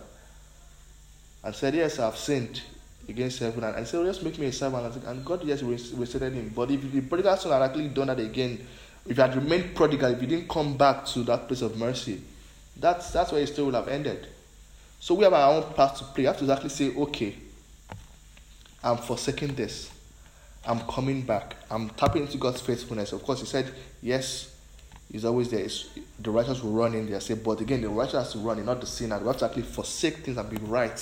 and 1.43 1.55
said, 1.55 1.73
Yes, 1.73 1.99
I've 1.99 2.17
sinned 2.17 2.61
against 3.09 3.39
heaven. 3.39 3.63
And 3.63 3.75
I 3.75 3.83
said, 3.83 4.01
oh, 4.01 4.05
Just 4.05 4.23
make 4.23 4.37
me 4.37 4.47
a 4.47 4.51
servant. 4.51 5.03
And 5.05 5.25
God 5.25 5.45
just 5.45 5.63
restored 5.63 6.33
him. 6.33 6.51
But 6.55 6.71
if 6.71 6.91
the 6.91 7.01
prodigal 7.01 7.37
son 7.37 7.51
had 7.51 7.63
actually 7.63 7.89
done 7.89 8.07
that 8.07 8.19
again, 8.19 8.65
if 9.07 9.15
he 9.15 9.21
had 9.21 9.35
remained 9.35 9.75
prodigal, 9.75 10.11
if 10.11 10.21
he 10.21 10.27
didn't 10.27 10.47
come 10.47 10.77
back 10.77 11.05
to 11.07 11.23
that 11.23 11.47
place 11.47 11.61
of 11.61 11.77
mercy, 11.77 12.21
that's, 12.79 13.11
that's 13.11 13.31
where 13.31 13.41
his 13.41 13.51
story 13.51 13.67
would 13.67 13.75
have 13.75 13.87
ended. 13.87 14.27
So 15.03 15.15
we 15.15 15.25
have 15.25 15.33
our 15.33 15.51
own 15.51 15.73
part 15.73 15.97
to 15.97 16.05
play. 16.05 16.21
We 16.21 16.27
have 16.27 16.39
to 16.39 16.49
actually 16.49 16.69
say, 16.69 16.95
Okay, 16.95 17.35
I'm 18.81 18.95
forsaking 18.95 19.53
this. 19.53 19.91
I'm 20.65 20.79
coming 20.87 21.23
back. 21.23 21.57
I'm 21.69 21.89
tapping 21.89 22.21
into 22.21 22.37
God's 22.37 22.61
faithfulness. 22.61 23.11
Of 23.11 23.21
course, 23.21 23.41
He 23.41 23.45
said, 23.45 23.69
Yes, 24.01 24.55
He's 25.11 25.25
always 25.25 25.49
there. 25.49 25.59
It's, 25.59 25.89
the 26.17 26.31
righteous 26.31 26.63
will 26.63 26.71
run 26.71 26.93
in 26.93 27.09
there. 27.09 27.19
Say, 27.19 27.33
but 27.33 27.59
again, 27.59 27.81
the 27.81 27.89
righteous 27.89 28.13
has 28.13 28.31
to 28.31 28.37
run 28.37 28.59
in, 28.59 28.65
not 28.65 28.79
the 28.79 28.87
sinner. 28.87 29.19
We 29.19 29.27
have 29.27 29.35
to 29.39 29.45
actually 29.45 29.63
forsake 29.63 30.19
things 30.19 30.37
and 30.37 30.49
be 30.49 30.55
right 30.55 30.97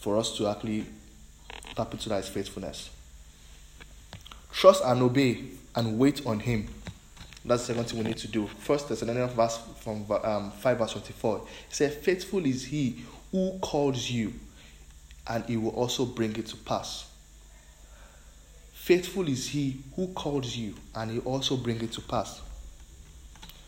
for 0.00 0.18
us 0.18 0.36
to 0.38 0.48
actually 0.48 0.86
tap 1.76 1.92
into 1.92 2.08
that 2.08 2.24
faithfulness. 2.24 2.90
Trust 4.50 4.82
and 4.84 5.00
obey 5.02 5.44
and 5.76 6.00
wait 6.00 6.26
on 6.26 6.40
Him. 6.40 6.66
That's 7.44 7.66
the 7.66 7.74
second 7.74 7.88
thing 7.88 7.98
we 7.98 8.04
need 8.04 8.18
to 8.18 8.28
do. 8.28 8.46
First 8.46 8.88
Thessalonians 8.88 9.32
verse 9.32 9.58
from 9.80 10.04
um, 10.24 10.50
5 10.50 10.78
verse 10.78 10.92
24. 10.92 11.46
It 11.68 11.74
says, 11.74 11.94
Faithful 11.96 12.44
is 12.44 12.64
he 12.66 13.04
who 13.32 13.58
calls 13.60 14.10
you, 14.10 14.34
and 15.26 15.44
he 15.44 15.56
will 15.56 15.70
also 15.70 16.04
bring 16.04 16.36
it 16.36 16.46
to 16.48 16.56
pass. 16.56 17.10
Faithful 18.72 19.28
is 19.28 19.48
he 19.48 19.80
who 19.94 20.08
calls 20.08 20.56
you, 20.56 20.74
and 20.94 21.10
he 21.10 21.18
also 21.20 21.56
bring 21.56 21.80
it 21.80 21.92
to 21.92 22.00
pass. 22.00 22.40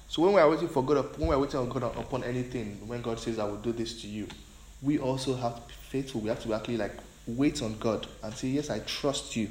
So 0.09 0.23
when 0.23 0.35
we 0.35 0.41
are 0.41 0.51
waiting 0.51 0.69
for 0.69 0.85
God, 0.85 1.17
when 1.19 1.29
we 1.29 1.35
are 1.35 1.39
waiting 1.39 1.61
on 1.61 1.69
God 1.69 1.85
upon 1.97 2.25
anything, 2.25 2.87
when 2.87 3.01
God 3.01 3.19
says, 3.19 3.39
"I 3.39 3.45
will 3.45 3.57
do 3.57 3.73
this 3.73 4.03
to 4.03 4.09
you," 4.09 4.27
we 4.83 4.99
also 4.99 5.35
have 5.37 5.55
to 5.55 5.63
be 5.69 5.75
faithful. 5.89 6.21
We 6.21 6.29
have 6.29 6.43
to 6.43 6.53
actually 6.53 6.77
like 6.77 6.93
wait 7.27 7.63
on 7.63 7.79
God 7.79 8.07
and 8.23 8.35
say, 8.35 8.49
"Yes, 8.49 8.69
I 8.69 8.81
trust 8.81 9.37
you. 9.37 9.51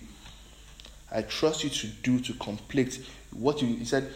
I 1.12 1.24
trust 1.24 1.64
you 1.64 1.70
to 1.70 1.88
do 1.88 2.20
to 2.20 2.34
complete 2.34 3.06
what 3.32 3.62
you." 3.62 3.68
He 3.68 3.86
said, 3.86 4.12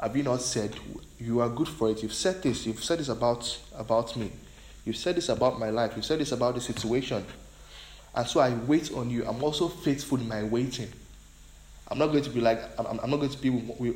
have 0.00 0.16
you 0.16 0.22
not 0.22 0.40
said 0.40 0.76
you 1.18 1.40
are 1.40 1.48
good 1.48 1.68
for 1.68 1.90
it? 1.90 2.02
You've 2.02 2.12
said 2.12 2.42
this. 2.42 2.66
You've 2.66 2.82
said 2.84 3.00
this 3.00 3.08
about 3.08 3.58
about 3.76 4.16
me. 4.16 4.30
You've 4.84 4.96
said 4.96 5.16
this 5.16 5.28
about 5.28 5.58
my 5.58 5.70
life. 5.70 5.92
You've 5.96 6.04
said 6.04 6.20
this 6.20 6.30
about 6.30 6.54
the 6.54 6.60
situation. 6.60 7.24
And 8.14 8.26
so 8.26 8.40
I 8.40 8.50
wait 8.54 8.92
on 8.92 9.10
you. 9.10 9.26
I'm 9.26 9.42
also 9.42 9.68
faithful 9.68 10.18
in 10.18 10.28
my 10.28 10.44
waiting. 10.44 10.88
I'm 11.88 11.98
not 11.98 12.08
going 12.08 12.22
to 12.22 12.30
be 12.30 12.40
like 12.40 12.60
I'm, 12.78 13.00
I'm 13.00 13.10
not 13.10 13.16
going 13.16 13.30
to 13.30 13.38
be 13.38 13.48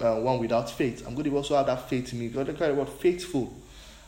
uh, 0.02 0.16
one 0.16 0.40
without 0.40 0.70
faith. 0.70 1.06
I'm 1.06 1.14
going 1.14 1.30
to 1.30 1.36
also 1.36 1.56
have 1.56 1.66
that 1.66 1.88
faith 1.88 2.12
in 2.12 2.18
me. 2.18 2.28
God, 2.28 2.46
the 2.46 2.74
word 2.74 2.88
faithful. 2.88 3.52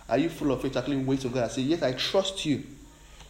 Are 0.09 0.19
you 0.19 0.29
full 0.29 0.51
of 0.51 0.63
faith? 0.63 0.77
Actually, 0.77 0.97
wait 0.97 1.25
on 1.25 1.31
God. 1.31 1.45
I 1.45 1.49
say, 1.49 1.63
yes, 1.63 1.83
I 1.83 1.93
trust 1.93 2.45
you. 2.45 2.65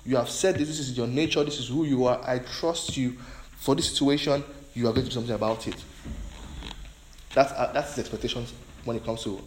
You 0.07 0.17
have 0.17 0.29
said 0.31 0.57
this. 0.57 0.69
This 0.69 0.79
is 0.81 0.97
your 0.97 1.07
nature. 1.07 1.45
This 1.45 1.59
is 1.59 1.69
who 1.69 1.85
you 1.85 2.07
are. 2.07 2.21
I 2.27 2.39
trust 2.39 2.97
you 2.97 3.17
for 3.57 3.75
this 3.75 3.91
situation. 3.91 4.43
You 4.75 4.89
are 4.89 4.93
going 4.93 5.05
to 5.05 5.11
do 5.11 5.15
something 5.15 5.35
about 5.35 5.67
it. 5.69 5.77
That's 7.35 7.53
uh, 7.53 7.71
that's 7.73 7.91
his 7.91 8.01
expectations 8.01 8.53
when 8.85 8.97
it 8.97 9.05
comes 9.05 9.23
to 9.25 9.41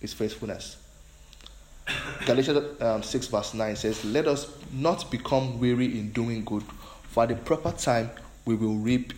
his 0.00 0.12
faithfulness. 0.12 0.76
Galatians 2.26 2.80
um, 2.80 3.02
6 3.02 3.26
verse 3.28 3.54
9 3.54 3.76
says, 3.76 4.04
Let 4.04 4.26
us 4.26 4.52
not 4.72 5.10
become 5.10 5.58
weary 5.58 5.98
in 5.98 6.10
doing 6.12 6.44
good, 6.44 6.62
for 7.08 7.22
at 7.22 7.30
the 7.30 7.36
proper 7.36 7.72
time 7.72 8.10
we 8.44 8.54
will 8.54 8.76
reap 8.76 9.12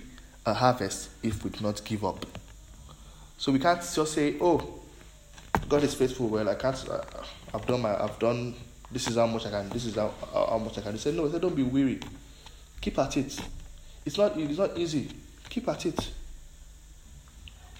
a 0.46 0.54
harvest 0.54 1.10
if 1.22 1.44
we 1.44 1.50
do 1.50 1.62
not 1.62 1.84
give 1.84 2.04
up. 2.04 2.24
So 3.36 3.52
we 3.52 3.58
can't 3.58 3.80
just 3.80 4.12
say, 4.12 4.36
Oh, 4.40 4.80
God 5.68 5.82
is 5.82 5.94
faithful. 5.94 6.28
Well, 6.28 6.48
I 6.48 6.54
can't. 6.54 6.88
Uh, 6.88 7.02
I've 7.52 7.66
done 7.66 7.82
my. 7.82 8.02
I've 8.02 8.18
done. 8.18 8.54
This 8.90 9.08
is 9.08 9.16
how 9.16 9.26
much 9.26 9.46
I 9.46 9.50
can. 9.50 9.68
This 9.68 9.84
is 9.84 9.96
how, 9.96 10.12
how 10.32 10.58
much 10.58 10.78
I 10.78 10.80
can. 10.80 10.92
He 10.92 10.98
said, 10.98 11.14
No. 11.14 11.26
He 11.26 11.32
said, 11.32 11.42
Don't 11.42 11.54
be 11.56 11.62
weary. 11.62 12.00
Keep 12.80 12.98
at 12.98 13.16
it. 13.16 13.38
It's 14.04 14.16
not. 14.16 14.36
It's 14.36 14.58
not 14.58 14.76
easy. 14.78 15.10
Keep 15.50 15.68
at 15.68 15.86
it. 15.86 16.10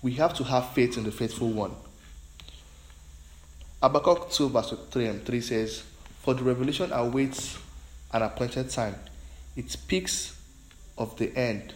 We 0.03 0.13
have 0.13 0.35
to 0.35 0.45
have 0.45 0.71
faith 0.71 0.97
in 0.97 1.05
the 1.05 1.13
faithful 1.13 1.51
one. 1.51 1.73
Habakkuk 3.83 4.31
2, 4.31 4.49
verse 4.49 4.75
3 4.91 5.07
and 5.07 5.25
3 5.25 5.41
says, 5.41 5.83
For 6.23 6.35
the 6.35 6.43
revelation 6.43 6.93
awaits 6.93 7.59
an 8.13 8.23
appointed 8.23 8.71
time. 8.71 8.97
It 9.57 9.71
speaks 9.71 10.37
of 10.97 11.17
the 11.17 11.37
end 11.37 11.75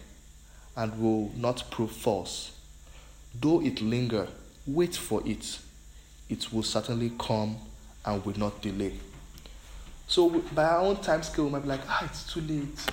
and 0.75 0.99
will 0.99 1.31
not 1.35 1.63
prove 1.69 1.91
false. 1.91 2.51
Though 3.39 3.61
it 3.61 3.81
linger, 3.81 4.27
wait 4.65 4.95
for 4.95 5.21
it. 5.25 5.59
It 6.29 6.51
will 6.51 6.63
certainly 6.63 7.11
come 7.17 7.57
and 8.05 8.25
will 8.25 8.37
not 8.37 8.61
delay. 8.61 8.93
So, 10.07 10.29
by 10.53 10.63
our 10.65 10.79
own 10.79 10.97
time 10.97 11.23
scale, 11.23 11.45
we 11.45 11.51
might 11.51 11.63
be 11.63 11.69
like, 11.69 11.81
ah, 11.87 12.05
it's 12.05 12.31
too 12.31 12.41
late. 12.41 12.85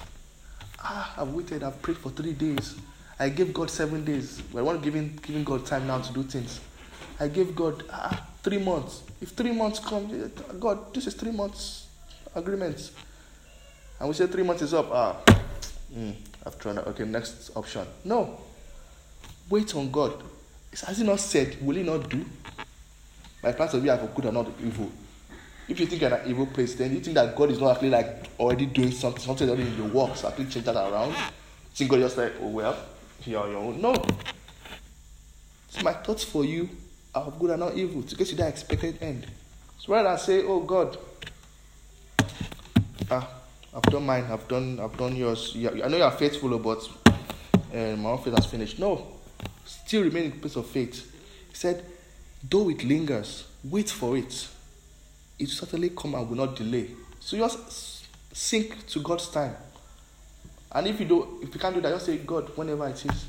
Ah, 0.82 1.14
I've 1.18 1.28
waited, 1.28 1.62
I've 1.62 1.80
prayed 1.82 1.98
for 1.98 2.10
three 2.10 2.32
days. 2.32 2.76
I 3.18 3.28
gave 3.28 3.52
God 3.52 3.70
seven 3.70 4.04
days. 4.04 4.42
I 4.56 4.62
want 4.62 4.82
giving, 4.82 5.18
giving 5.22 5.44
God 5.44 5.66
time 5.66 5.86
now 5.86 5.98
to 5.98 6.12
do 6.12 6.22
things. 6.22 6.60
I 7.18 7.28
gave 7.28 7.54
God 7.54 7.84
ah, 7.90 8.26
three 8.42 8.58
months. 8.58 9.02
If 9.20 9.30
three 9.30 9.52
months 9.52 9.78
come, 9.78 10.32
God, 10.58 10.94
this 10.94 11.06
is 11.06 11.14
three 11.14 11.32
months 11.32 11.86
agreement. 12.34 12.90
And 13.98 14.08
we 14.08 14.14
say 14.14 14.26
three 14.26 14.42
months 14.42 14.62
is 14.62 14.72
up. 14.72 14.88
Ah, 14.90 15.16
mm, 15.94 16.14
I've 16.46 16.58
tried. 16.58 16.78
Okay, 16.78 17.04
next 17.04 17.50
option. 17.54 17.86
No. 18.04 18.40
Wait 19.50 19.74
on 19.74 19.90
God. 19.90 20.22
Has 20.86 20.96
He 20.96 21.04
not 21.04 21.20
said? 21.20 21.58
Will 21.60 21.76
He 21.76 21.82
not 21.82 22.08
do? 22.08 22.24
My 23.42 23.52
plans 23.52 23.74
of 23.74 23.84
you 23.84 23.90
are 23.90 23.98
for 23.98 24.06
good 24.06 24.26
and 24.26 24.34
not 24.34 24.46
evil. 24.64 24.90
If 25.70 25.78
you 25.78 25.86
think 25.86 26.02
you're 26.02 26.12
an 26.12 26.28
evil 26.28 26.46
place, 26.46 26.74
then 26.74 26.92
you 26.92 26.98
think 26.98 27.14
that 27.14 27.36
God 27.36 27.48
is 27.48 27.60
not 27.60 27.70
actually 27.70 27.90
like 27.90 28.26
already 28.40 28.66
doing 28.66 28.90
something, 28.90 29.22
something 29.22 29.48
already 29.48 29.68
in 29.68 29.76
your 29.76 29.86
works, 29.86 30.24
actually 30.24 30.46
change 30.46 30.66
that 30.66 30.74
around. 30.74 31.14
think 31.74 31.88
God 31.88 32.00
just 32.00 32.16
like, 32.18 32.32
oh 32.40 32.48
well, 32.48 32.76
you're 33.24 33.40
on 33.40 33.50
your 33.52 33.60
own. 33.60 33.80
No. 33.80 33.94
It's 35.68 35.80
my 35.84 35.92
thoughts 35.92 36.24
for 36.24 36.44
you 36.44 36.68
are 37.14 37.22
of 37.22 37.38
good 37.38 37.50
and 37.50 37.60
not 37.60 37.76
evil 37.76 38.02
to 38.02 38.16
get 38.16 38.26
to 38.26 38.34
that 38.36 38.48
expected 38.48 39.00
end. 39.00 39.28
So 39.78 39.92
rather 39.92 40.08
than 40.08 40.18
say, 40.18 40.42
Oh 40.42 40.58
God, 40.58 40.98
ah, 43.08 43.28
I've 43.72 43.82
done 43.82 44.04
mine, 44.04 44.26
I've 44.28 44.48
done 44.48 44.80
I've 44.80 44.96
done 44.96 45.14
yours. 45.14 45.56
I 45.56 45.86
know 45.86 45.98
you 45.98 46.02
are 46.02 46.10
faithful, 46.10 46.58
but 46.58 46.88
uh, 47.72 47.96
my 47.96 48.10
own 48.10 48.18
faith 48.18 48.34
has 48.34 48.46
finished. 48.46 48.80
No. 48.80 49.06
Still 49.64 50.02
remain 50.02 50.24
in 50.24 50.32
place 50.32 50.56
of 50.56 50.66
faith. 50.66 51.14
He 51.48 51.54
said, 51.54 51.84
though 52.42 52.68
it 52.70 52.82
lingers, 52.82 53.44
wait 53.62 53.88
for 53.88 54.16
it. 54.16 54.48
It 55.40 55.48
will 55.48 55.54
certainly 55.54 55.90
come 55.90 56.14
and 56.14 56.28
will 56.28 56.36
not 56.36 56.54
delay. 56.54 56.90
So 57.18 57.36
just 57.36 58.06
sink 58.32 58.86
to 58.88 59.00
God's 59.00 59.28
time. 59.28 59.56
And 60.72 60.86
if 60.86 61.00
you 61.00 61.06
do 61.06 61.38
if 61.42 61.52
you 61.54 61.60
can't 61.60 61.74
do 61.74 61.80
that, 61.80 61.90
just 61.90 62.06
say, 62.06 62.18
God, 62.18 62.56
whenever 62.56 62.86
it 62.88 63.04
is 63.04 63.26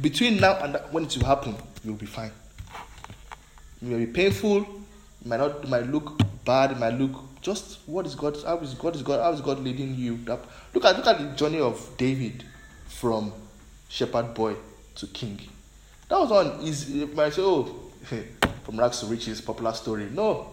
between 0.00 0.38
now 0.38 0.58
and 0.62 0.76
when 0.90 1.04
it 1.04 1.16
will 1.16 1.26
happen, 1.26 1.54
you'll 1.84 1.94
be 1.94 2.06
fine. 2.06 2.32
It 3.80 3.88
may 3.88 4.04
be 4.04 4.12
painful, 4.12 4.62
it 4.62 5.26
might 5.26 5.38
not 5.38 5.62
it 5.64 5.68
might 5.68 5.86
look 5.86 6.20
bad, 6.44 6.72
it 6.72 6.78
might 6.78 6.94
look 6.94 7.22
just 7.40 7.78
what 7.86 8.06
is 8.06 8.14
God 8.14 8.36
how 8.44 8.58
is 8.58 8.74
God 8.74 8.96
is 8.96 9.02
God 9.02 9.20
how 9.20 9.32
is 9.32 9.40
God 9.40 9.60
leading 9.60 9.94
you? 9.94 10.18
Look 10.74 10.84
at 10.84 10.96
look 10.96 11.06
at 11.06 11.18
the 11.18 11.36
journey 11.36 11.60
of 11.60 11.88
David 11.96 12.44
from 12.86 13.32
shepherd 13.88 14.34
boy 14.34 14.56
to 14.96 15.06
king. 15.06 15.40
That 16.08 16.18
was 16.18 16.30
one 16.30 16.60
easy 16.62 17.06
might 17.06 17.32
say, 17.32 17.42
Oh, 17.42 17.90
from 18.64 18.78
rags 18.78 19.00
to 19.00 19.06
riches, 19.06 19.40
popular 19.40 19.72
story. 19.72 20.08
No. 20.10 20.48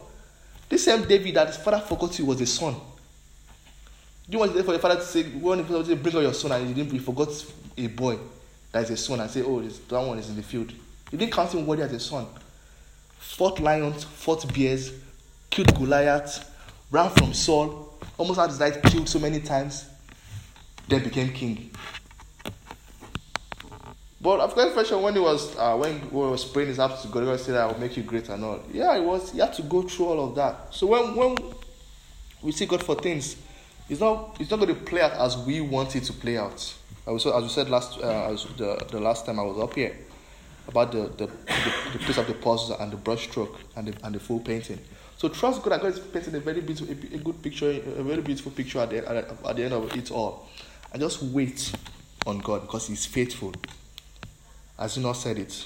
This 0.68 0.86
same 0.86 1.04
David 1.04 1.36
that 1.36 1.48
his 1.48 1.58
father 1.58 1.80
forgot 1.80 2.16
he 2.16 2.24
was 2.24 2.40
a 2.42 2.46
son. 2.46 2.74
Do 2.74 4.38
you 4.38 4.40
want 4.40 4.54
for 4.54 4.72
your 4.72 4.80
father 4.80 4.96
to 4.96 5.02
say, 5.02 5.24
when 5.24 5.64
he 5.64 5.84
say, 5.84 5.96
bring 5.96 6.16
your 6.16 6.34
son 6.34 6.52
and 6.52 6.68
he 6.68 6.74
didn't 6.74 6.92
he 6.92 7.00
forgot 7.00 7.30
a 7.78 7.88
boy? 7.88 8.18
that 8.72 8.84
is 8.84 8.90
a 8.92 8.98
son 8.98 9.20
and 9.20 9.30
say, 9.30 9.42
oh, 9.42 9.62
this, 9.62 9.80
that 9.80 10.00
one 10.00 10.20
is 10.20 10.30
in 10.30 10.36
the 10.36 10.44
field. 10.44 10.72
He 11.10 11.18
didn't 11.18 11.34
count 11.34 11.54
him 11.54 11.66
worthy 11.66 11.84
as 11.84 11.92
a 11.92 12.00
son. 12.00 12.28
Fought 13.18 13.60
lions, 13.60 14.04
fought 14.04 14.52
bears, 14.54 14.94
killed 15.50 15.74
Goliath, 15.76 16.46
ran 16.92 17.10
from 17.10 17.34
Saul, 17.34 17.98
almost 18.18 18.40
had 18.40 18.50
his 18.50 18.60
life 18.60 18.82
killed 18.84 19.10
so 19.10 19.20
many 19.20 19.40
times, 19.40 19.86
then 20.88 21.04
became 21.04 21.34
king. 21.34 21.72
But 24.22 24.42
of 24.42 24.54
course, 24.54 24.92
when 24.92 25.14
he 25.14 25.20
was 25.20 25.58
uh, 25.58 25.78
when 25.78 26.02
he 26.02 26.08
was 26.08 26.44
praying 26.46 26.70
his 26.70 26.78
heart 26.78 27.00
to 27.02 27.08
God, 27.08 27.24
God 27.24 27.40
said, 27.40 27.56
"I 27.56 27.66
will 27.68 27.80
make 27.80 27.96
you 27.96 28.04
great 28.04 28.28
and 28.30 28.44
all." 28.44 28.60
Yeah, 28.72 28.96
it 28.98 29.04
was. 29.04 29.32
He 29.32 29.40
had 29.40 29.54
to 29.54 29.62
go 29.64 29.84
through 29.84 30.08
all 30.08 30.30
of 30.30 30.36
that. 30.36 30.74
So 30.74 30.88
when 30.88 31.16
when 31.16 31.38
we 32.42 32.52
see 32.52 32.66
God 32.66 32.84
for 32.84 32.96
things, 32.96 33.38
it's 33.88 34.02
not 34.02 34.36
it's 34.40 34.52
not 34.52 34.60
going 34.60 34.76
to 34.76 34.82
play 34.82 35.02
out 35.02 35.14
as 35.14 35.38
we 35.38 35.62
want 35.62 35.96
it 35.96 36.04
to 36.04 36.14
play 36.14 36.38
out. 36.38 36.60
So 37.18 37.36
as 37.36 37.44
we 37.44 37.50
said 37.50 37.70
last, 37.70 38.00
uh, 38.00 38.30
the, 38.58 38.86
the 38.92 39.00
last 39.00 39.26
time 39.26 39.40
I 39.40 39.44
was 39.44 39.58
up 39.58 39.74
here, 39.74 39.98
about 40.70 40.92
the, 40.92 41.08
the, 41.18 41.26
the, 41.26 42.14
the 42.14 42.22
of 42.22 42.28
the 42.28 42.34
puzzle 42.36 42.78
and 42.80 42.92
the 42.92 42.98
brush 42.98 43.28
stroke 43.30 43.60
and 43.76 43.88
the, 43.88 44.06
and 44.06 44.14
the 44.14 44.20
full 44.20 44.40
painting. 44.40 44.80
So 45.18 45.28
trust 45.28 45.64
God. 45.64 45.82
God 45.82 45.92
is 45.92 46.00
painting 46.00 46.36
a 46.36 46.40
very 46.40 46.62
beautiful, 46.62 46.94
a, 46.94 47.16
a 47.16 47.18
good 47.18 47.42
picture, 47.42 47.70
a 47.72 48.04
very 48.04 48.22
beautiful 48.22 48.52
picture 48.52 48.80
at 48.80 48.92
the, 48.92 49.08
at 49.48 49.56
the 49.56 49.64
end 49.64 49.74
of 49.74 49.96
it 49.96 50.12
all. 50.12 50.48
And 50.94 51.02
just 51.02 51.22
wait 51.24 51.72
on 52.26 52.40
God 52.40 52.62
because 52.62 52.88
He's 52.88 53.06
faithful. 53.06 53.54
As 54.80 54.96
He 54.96 55.04
not 55.04 55.14
said 55.14 55.38
it, 55.38 55.66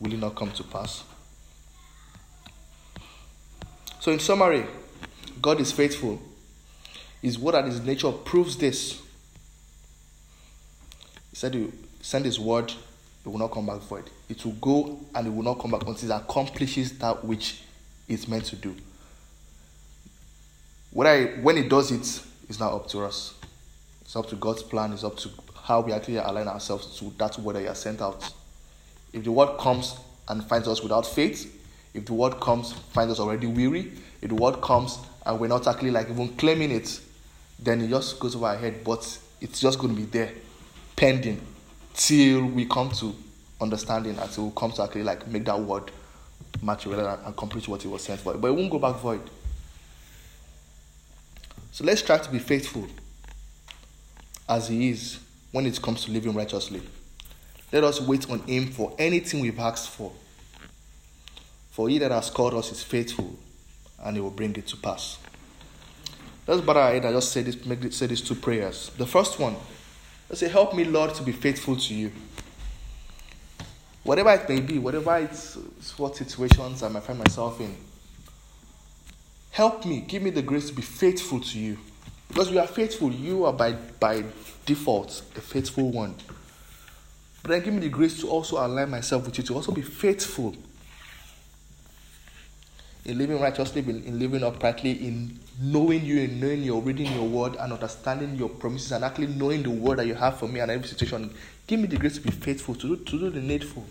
will 0.00 0.12
it 0.12 0.18
not 0.18 0.34
come 0.34 0.50
to 0.52 0.64
pass? 0.64 1.04
So 4.00 4.10
in 4.10 4.18
summary, 4.18 4.64
God 5.40 5.60
is 5.60 5.70
faithful. 5.70 6.20
His 7.20 7.38
word 7.38 7.54
and 7.56 7.66
His 7.66 7.82
nature 7.82 8.10
proves 8.10 8.56
this. 8.56 9.00
He 11.30 11.36
said, 11.36 11.54
"You 11.54 11.72
send 12.00 12.24
His 12.24 12.40
word, 12.40 12.72
it 13.24 13.28
will 13.28 13.38
not 13.38 13.52
come 13.52 13.66
back 13.66 13.80
void. 13.80 14.10
It 14.28 14.44
will 14.44 14.52
go 14.52 15.00
and 15.14 15.26
it 15.26 15.30
will 15.30 15.44
not 15.44 15.60
come 15.60 15.70
back 15.70 15.86
until 15.86 16.10
it 16.10 16.14
accomplishes 16.14 16.98
that 16.98 17.24
which 17.24 17.62
it's 18.08 18.26
meant 18.26 18.46
to 18.46 18.56
do. 18.56 18.74
When, 20.90 21.06
I, 21.06 21.24
when 21.40 21.56
it 21.56 21.68
does 21.68 21.90
it, 21.92 22.22
it's 22.48 22.58
not 22.58 22.72
up 22.72 22.88
to 22.88 23.04
us. 23.04 23.34
It's 24.00 24.16
up 24.16 24.28
to 24.30 24.36
God's 24.36 24.62
plan. 24.62 24.92
It's 24.92 25.04
up 25.04 25.16
to 25.18 25.30
how 25.62 25.80
we 25.80 25.92
actually 25.92 26.16
align 26.16 26.48
ourselves 26.48 26.98
to 26.98 27.12
that 27.18 27.38
word 27.38 27.54
that 27.54 27.60
He 27.60 27.66
has 27.66 27.80
sent 27.80 28.00
out. 28.02 28.32
If 29.12 29.24
the 29.24 29.32
word 29.32 29.58
comes 29.58 29.96
and 30.28 30.44
finds 30.44 30.68
us 30.68 30.82
without 30.82 31.06
faith, 31.06 31.58
if 31.94 32.06
the 32.06 32.14
word 32.14 32.40
comes, 32.40 32.72
finds 32.72 33.12
us 33.12 33.20
already 33.20 33.46
weary, 33.46 33.92
if 34.20 34.28
the 34.28 34.34
word 34.34 34.60
comes 34.60 34.98
and 35.24 35.38
we're 35.38 35.48
not 35.48 35.66
actually 35.66 35.90
like 35.90 36.08
even 36.10 36.28
claiming 36.36 36.70
it, 36.70 37.00
then 37.58 37.80
it 37.80 37.88
just 37.88 38.18
goes 38.18 38.34
over 38.34 38.46
our 38.46 38.56
head, 38.56 38.82
but 38.82 39.18
it's 39.40 39.60
just 39.60 39.78
going 39.78 39.94
to 39.94 40.00
be 40.00 40.06
there 40.06 40.32
pending 40.96 41.40
till 41.94 42.46
we 42.46 42.64
come 42.64 42.90
to 42.90 43.14
understanding 43.60 44.18
until 44.18 44.46
we 44.46 44.52
come 44.56 44.72
to 44.72 44.82
actually 44.82 45.04
like 45.04 45.26
make 45.28 45.44
that 45.44 45.60
word 45.60 45.90
material 46.60 47.06
and, 47.06 47.26
and 47.26 47.36
complete 47.36 47.68
what 47.68 47.84
it 47.84 47.88
was 47.88 48.02
sent 48.02 48.20
for. 48.20 48.34
But 48.34 48.48
it 48.48 48.54
won't 48.54 48.70
go 48.70 48.78
back 48.78 48.96
void. 48.96 49.22
So 51.70 51.84
let's 51.84 52.02
try 52.02 52.18
to 52.18 52.30
be 52.30 52.38
faithful 52.38 52.86
as 54.48 54.68
He 54.68 54.90
is 54.90 55.18
when 55.52 55.66
it 55.66 55.80
comes 55.80 56.04
to 56.04 56.10
living 56.10 56.34
righteously. 56.34 56.82
Let 57.70 57.84
us 57.84 58.00
wait 58.00 58.28
on 58.28 58.40
Him 58.40 58.66
for 58.68 58.94
anything 58.98 59.40
we've 59.40 59.58
asked 59.58 59.90
for. 59.90 60.12
For 61.70 61.88
He 61.88 61.98
that 61.98 62.10
has 62.10 62.28
called 62.30 62.54
us 62.54 62.72
is 62.72 62.82
faithful, 62.82 63.38
and 64.02 64.16
He 64.16 64.20
will 64.20 64.30
bring 64.30 64.54
it 64.56 64.66
to 64.68 64.76
pass. 64.76 65.18
Let's 66.46 66.60
bow 66.60 66.72
our 66.72 66.90
head 66.90 67.02
just 67.02 67.30
say 67.30 67.42
this, 67.42 67.64
make 67.64 67.92
say 67.92 68.08
these 68.08 68.20
two 68.20 68.34
prayers. 68.34 68.90
The 68.98 69.06
first 69.06 69.38
one 69.38 69.54
I 70.30 70.34
say, 70.34 70.48
Help 70.48 70.74
me, 70.74 70.84
Lord, 70.84 71.14
to 71.14 71.22
be 71.22 71.32
faithful 71.32 71.76
to 71.76 71.94
you. 71.94 72.10
Whatever 74.02 74.30
it 74.30 74.48
may 74.48 74.60
be, 74.60 74.78
whatever 74.78 75.16
it's 75.18 75.56
what 75.98 76.16
situations 76.16 76.82
I 76.82 76.88
might 76.88 77.04
find 77.04 77.18
myself 77.18 77.60
in, 77.60 77.76
help 79.50 79.84
me, 79.84 80.00
give 80.00 80.22
me 80.22 80.30
the 80.30 80.42
grace 80.42 80.68
to 80.68 80.74
be 80.74 80.82
faithful 80.82 81.38
to 81.40 81.58
you. 81.58 81.78
Because 82.32 82.50
you 82.50 82.58
are 82.60 82.66
faithful, 82.66 83.12
you 83.12 83.44
are 83.44 83.52
by, 83.52 83.72
by 84.00 84.24
default 84.64 85.22
a 85.36 85.40
faithful 85.42 85.90
one. 85.90 86.14
But 87.42 87.50
then 87.50 87.62
give 87.62 87.74
me 87.74 87.80
the 87.80 87.90
grace 87.90 88.18
to 88.20 88.28
also 88.28 88.64
align 88.64 88.88
myself 88.88 89.26
with 89.26 89.36
you, 89.36 89.44
to 89.44 89.54
also 89.54 89.70
be 89.70 89.82
faithful 89.82 90.56
in 93.04 93.18
living 93.18 93.38
righteously, 93.38 93.82
in 93.82 94.18
living 94.18 94.42
uprightly, 94.42 94.92
in 95.06 95.38
knowing 95.60 96.06
you 96.06 96.20
and 96.20 96.40
knowing 96.40 96.62
your 96.62 96.80
reading 96.80 97.12
your 97.12 97.28
word 97.28 97.56
and 97.56 97.70
understanding 97.70 98.34
your 98.36 98.48
promises 98.48 98.92
and 98.92 99.04
actually 99.04 99.26
knowing 99.26 99.62
the 99.62 99.70
word 99.70 99.98
that 99.98 100.06
you 100.06 100.14
have 100.14 100.38
for 100.38 100.48
me 100.48 100.60
and 100.60 100.70
every 100.70 100.88
situation. 100.88 101.34
Give 101.66 101.80
me 101.80 101.86
the 101.86 101.98
grace 101.98 102.14
to 102.14 102.22
be 102.22 102.30
faithful, 102.30 102.74
to 102.76 102.96
do, 102.96 103.04
to 103.04 103.18
do 103.18 103.28
the 103.30 103.40
needful. 103.40 103.84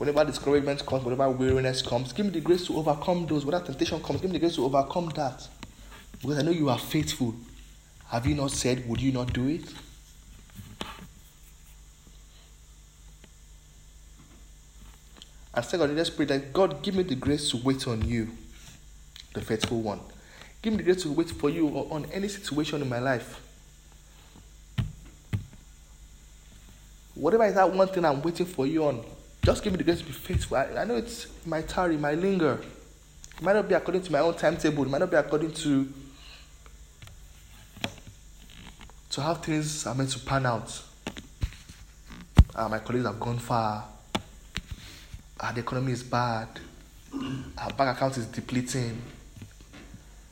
Whenever 0.00 0.24
discouragement 0.24 0.86
comes, 0.86 1.04
whenever 1.04 1.28
weariness 1.28 1.82
comes, 1.82 2.14
give 2.14 2.24
me 2.24 2.32
the 2.32 2.40
grace 2.40 2.66
to 2.66 2.74
overcome 2.78 3.26
those. 3.26 3.44
Whenever 3.44 3.66
temptation 3.66 4.02
comes, 4.02 4.18
give 4.22 4.30
me 4.30 4.38
the 4.38 4.40
grace 4.40 4.54
to 4.54 4.64
overcome 4.64 5.10
that. 5.14 5.46
Because 6.22 6.38
I 6.38 6.42
know 6.42 6.52
you 6.52 6.70
are 6.70 6.78
faithful. 6.78 7.34
Have 8.06 8.24
you 8.24 8.34
not 8.34 8.50
said, 8.50 8.88
would 8.88 9.02
you 9.02 9.12
not 9.12 9.30
do 9.34 9.46
it? 9.46 9.60
And 15.52 15.64
secondly, 15.66 15.94
let's 15.94 16.08
pray 16.08 16.24
that 16.24 16.54
God 16.54 16.80
give 16.80 16.94
me 16.94 17.02
the 17.02 17.14
grace 17.14 17.50
to 17.50 17.58
wait 17.58 17.86
on 17.86 18.00
you, 18.08 18.30
the 19.34 19.42
faithful 19.42 19.82
one. 19.82 20.00
Give 20.62 20.72
me 20.72 20.78
the 20.78 20.84
grace 20.84 21.02
to 21.02 21.12
wait 21.12 21.28
for 21.28 21.50
you 21.50 21.68
on 21.68 22.06
any 22.06 22.28
situation 22.28 22.80
in 22.80 22.88
my 22.88 23.00
life. 23.00 23.38
Whatever 27.14 27.44
is 27.44 27.54
that 27.56 27.70
one 27.70 27.88
thing 27.88 28.06
I'm 28.06 28.22
waiting 28.22 28.46
for 28.46 28.66
you 28.66 28.86
on, 28.86 29.04
just 29.42 29.62
give 29.62 29.72
me 29.72 29.78
the 29.78 29.84
grace 29.84 30.00
to 30.00 30.04
be 30.04 30.12
faithful. 30.12 30.56
I, 30.56 30.66
I 30.76 30.84
know 30.84 30.96
it's 30.96 31.26
my 31.46 31.62
tarry, 31.62 31.96
my 31.96 32.14
linger. 32.14 32.58
It 33.36 33.42
might 33.42 33.54
not 33.54 33.68
be 33.68 33.74
according 33.74 34.02
to 34.02 34.12
my 34.12 34.20
own 34.20 34.34
timetable. 34.34 34.84
It 34.84 34.90
might 34.90 34.98
not 34.98 35.10
be 35.10 35.16
according 35.16 35.52
to 35.52 35.92
to 39.10 39.20
how 39.20 39.34
things 39.34 39.86
are 39.86 39.94
meant 39.94 40.10
to 40.10 40.20
pan 40.20 40.46
out. 40.46 40.82
Uh, 42.54 42.68
my 42.68 42.78
colleagues 42.78 43.06
have 43.06 43.18
gone 43.18 43.38
far 43.38 43.88
ah, 45.40 45.52
the 45.52 45.60
economy 45.60 45.92
is 45.92 46.02
bad, 46.02 46.48
our 47.58 47.72
bank 47.72 47.96
account 47.96 48.16
is 48.18 48.26
depleting, 48.26 49.00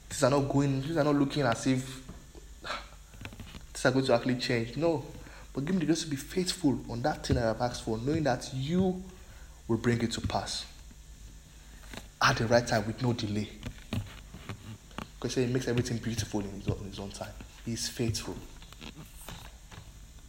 things 0.08 0.22
are 0.22 0.30
not 0.30 0.48
going, 0.48 0.82
things 0.82 0.96
are 0.96 1.04
not 1.04 1.14
looking 1.14 1.42
as 1.42 1.66
if 1.66 2.02
things 3.72 3.86
are 3.86 3.90
going 3.92 4.04
to 4.04 4.14
actually 4.14 4.36
change. 4.36 4.76
No. 4.76 5.04
But 5.58 5.64
give 5.64 5.74
me 5.74 5.80
the 5.80 5.86
grace 5.86 6.04
to 6.04 6.08
be 6.08 6.14
faithful 6.14 6.78
on 6.88 7.02
that 7.02 7.26
thing 7.26 7.34
that 7.34 7.42
I 7.42 7.48
have 7.48 7.60
asked 7.60 7.82
for, 7.82 7.98
knowing 7.98 8.22
that 8.22 8.48
you 8.54 9.02
will 9.66 9.76
bring 9.76 10.00
it 10.00 10.12
to 10.12 10.20
pass 10.20 10.64
at 12.22 12.36
the 12.36 12.46
right 12.46 12.64
time 12.64 12.86
with 12.86 13.02
no 13.02 13.12
delay. 13.12 13.48
Because 15.16 15.34
he 15.34 15.46
makes 15.46 15.66
everything 15.66 15.96
beautiful 15.96 16.42
in 16.42 16.50
his, 16.60 16.68
own, 16.68 16.78
in 16.82 16.90
his 16.90 17.00
own 17.00 17.10
time. 17.10 17.32
He 17.66 17.72
is 17.72 17.88
faithful. 17.88 18.36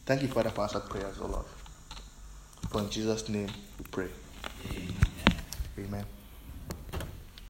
Thank 0.08 0.24
you, 0.24 0.30
Father, 0.30 0.50
for 0.50 0.62
answered 0.62 0.90
prayers, 0.90 1.20
O 1.22 1.28
Lord. 1.28 1.46
For 2.72 2.82
in 2.82 2.90
Jesus' 2.90 3.30
name 3.30 3.50
we 3.78 3.86
pray. 3.92 4.08
Amen. 5.78 6.06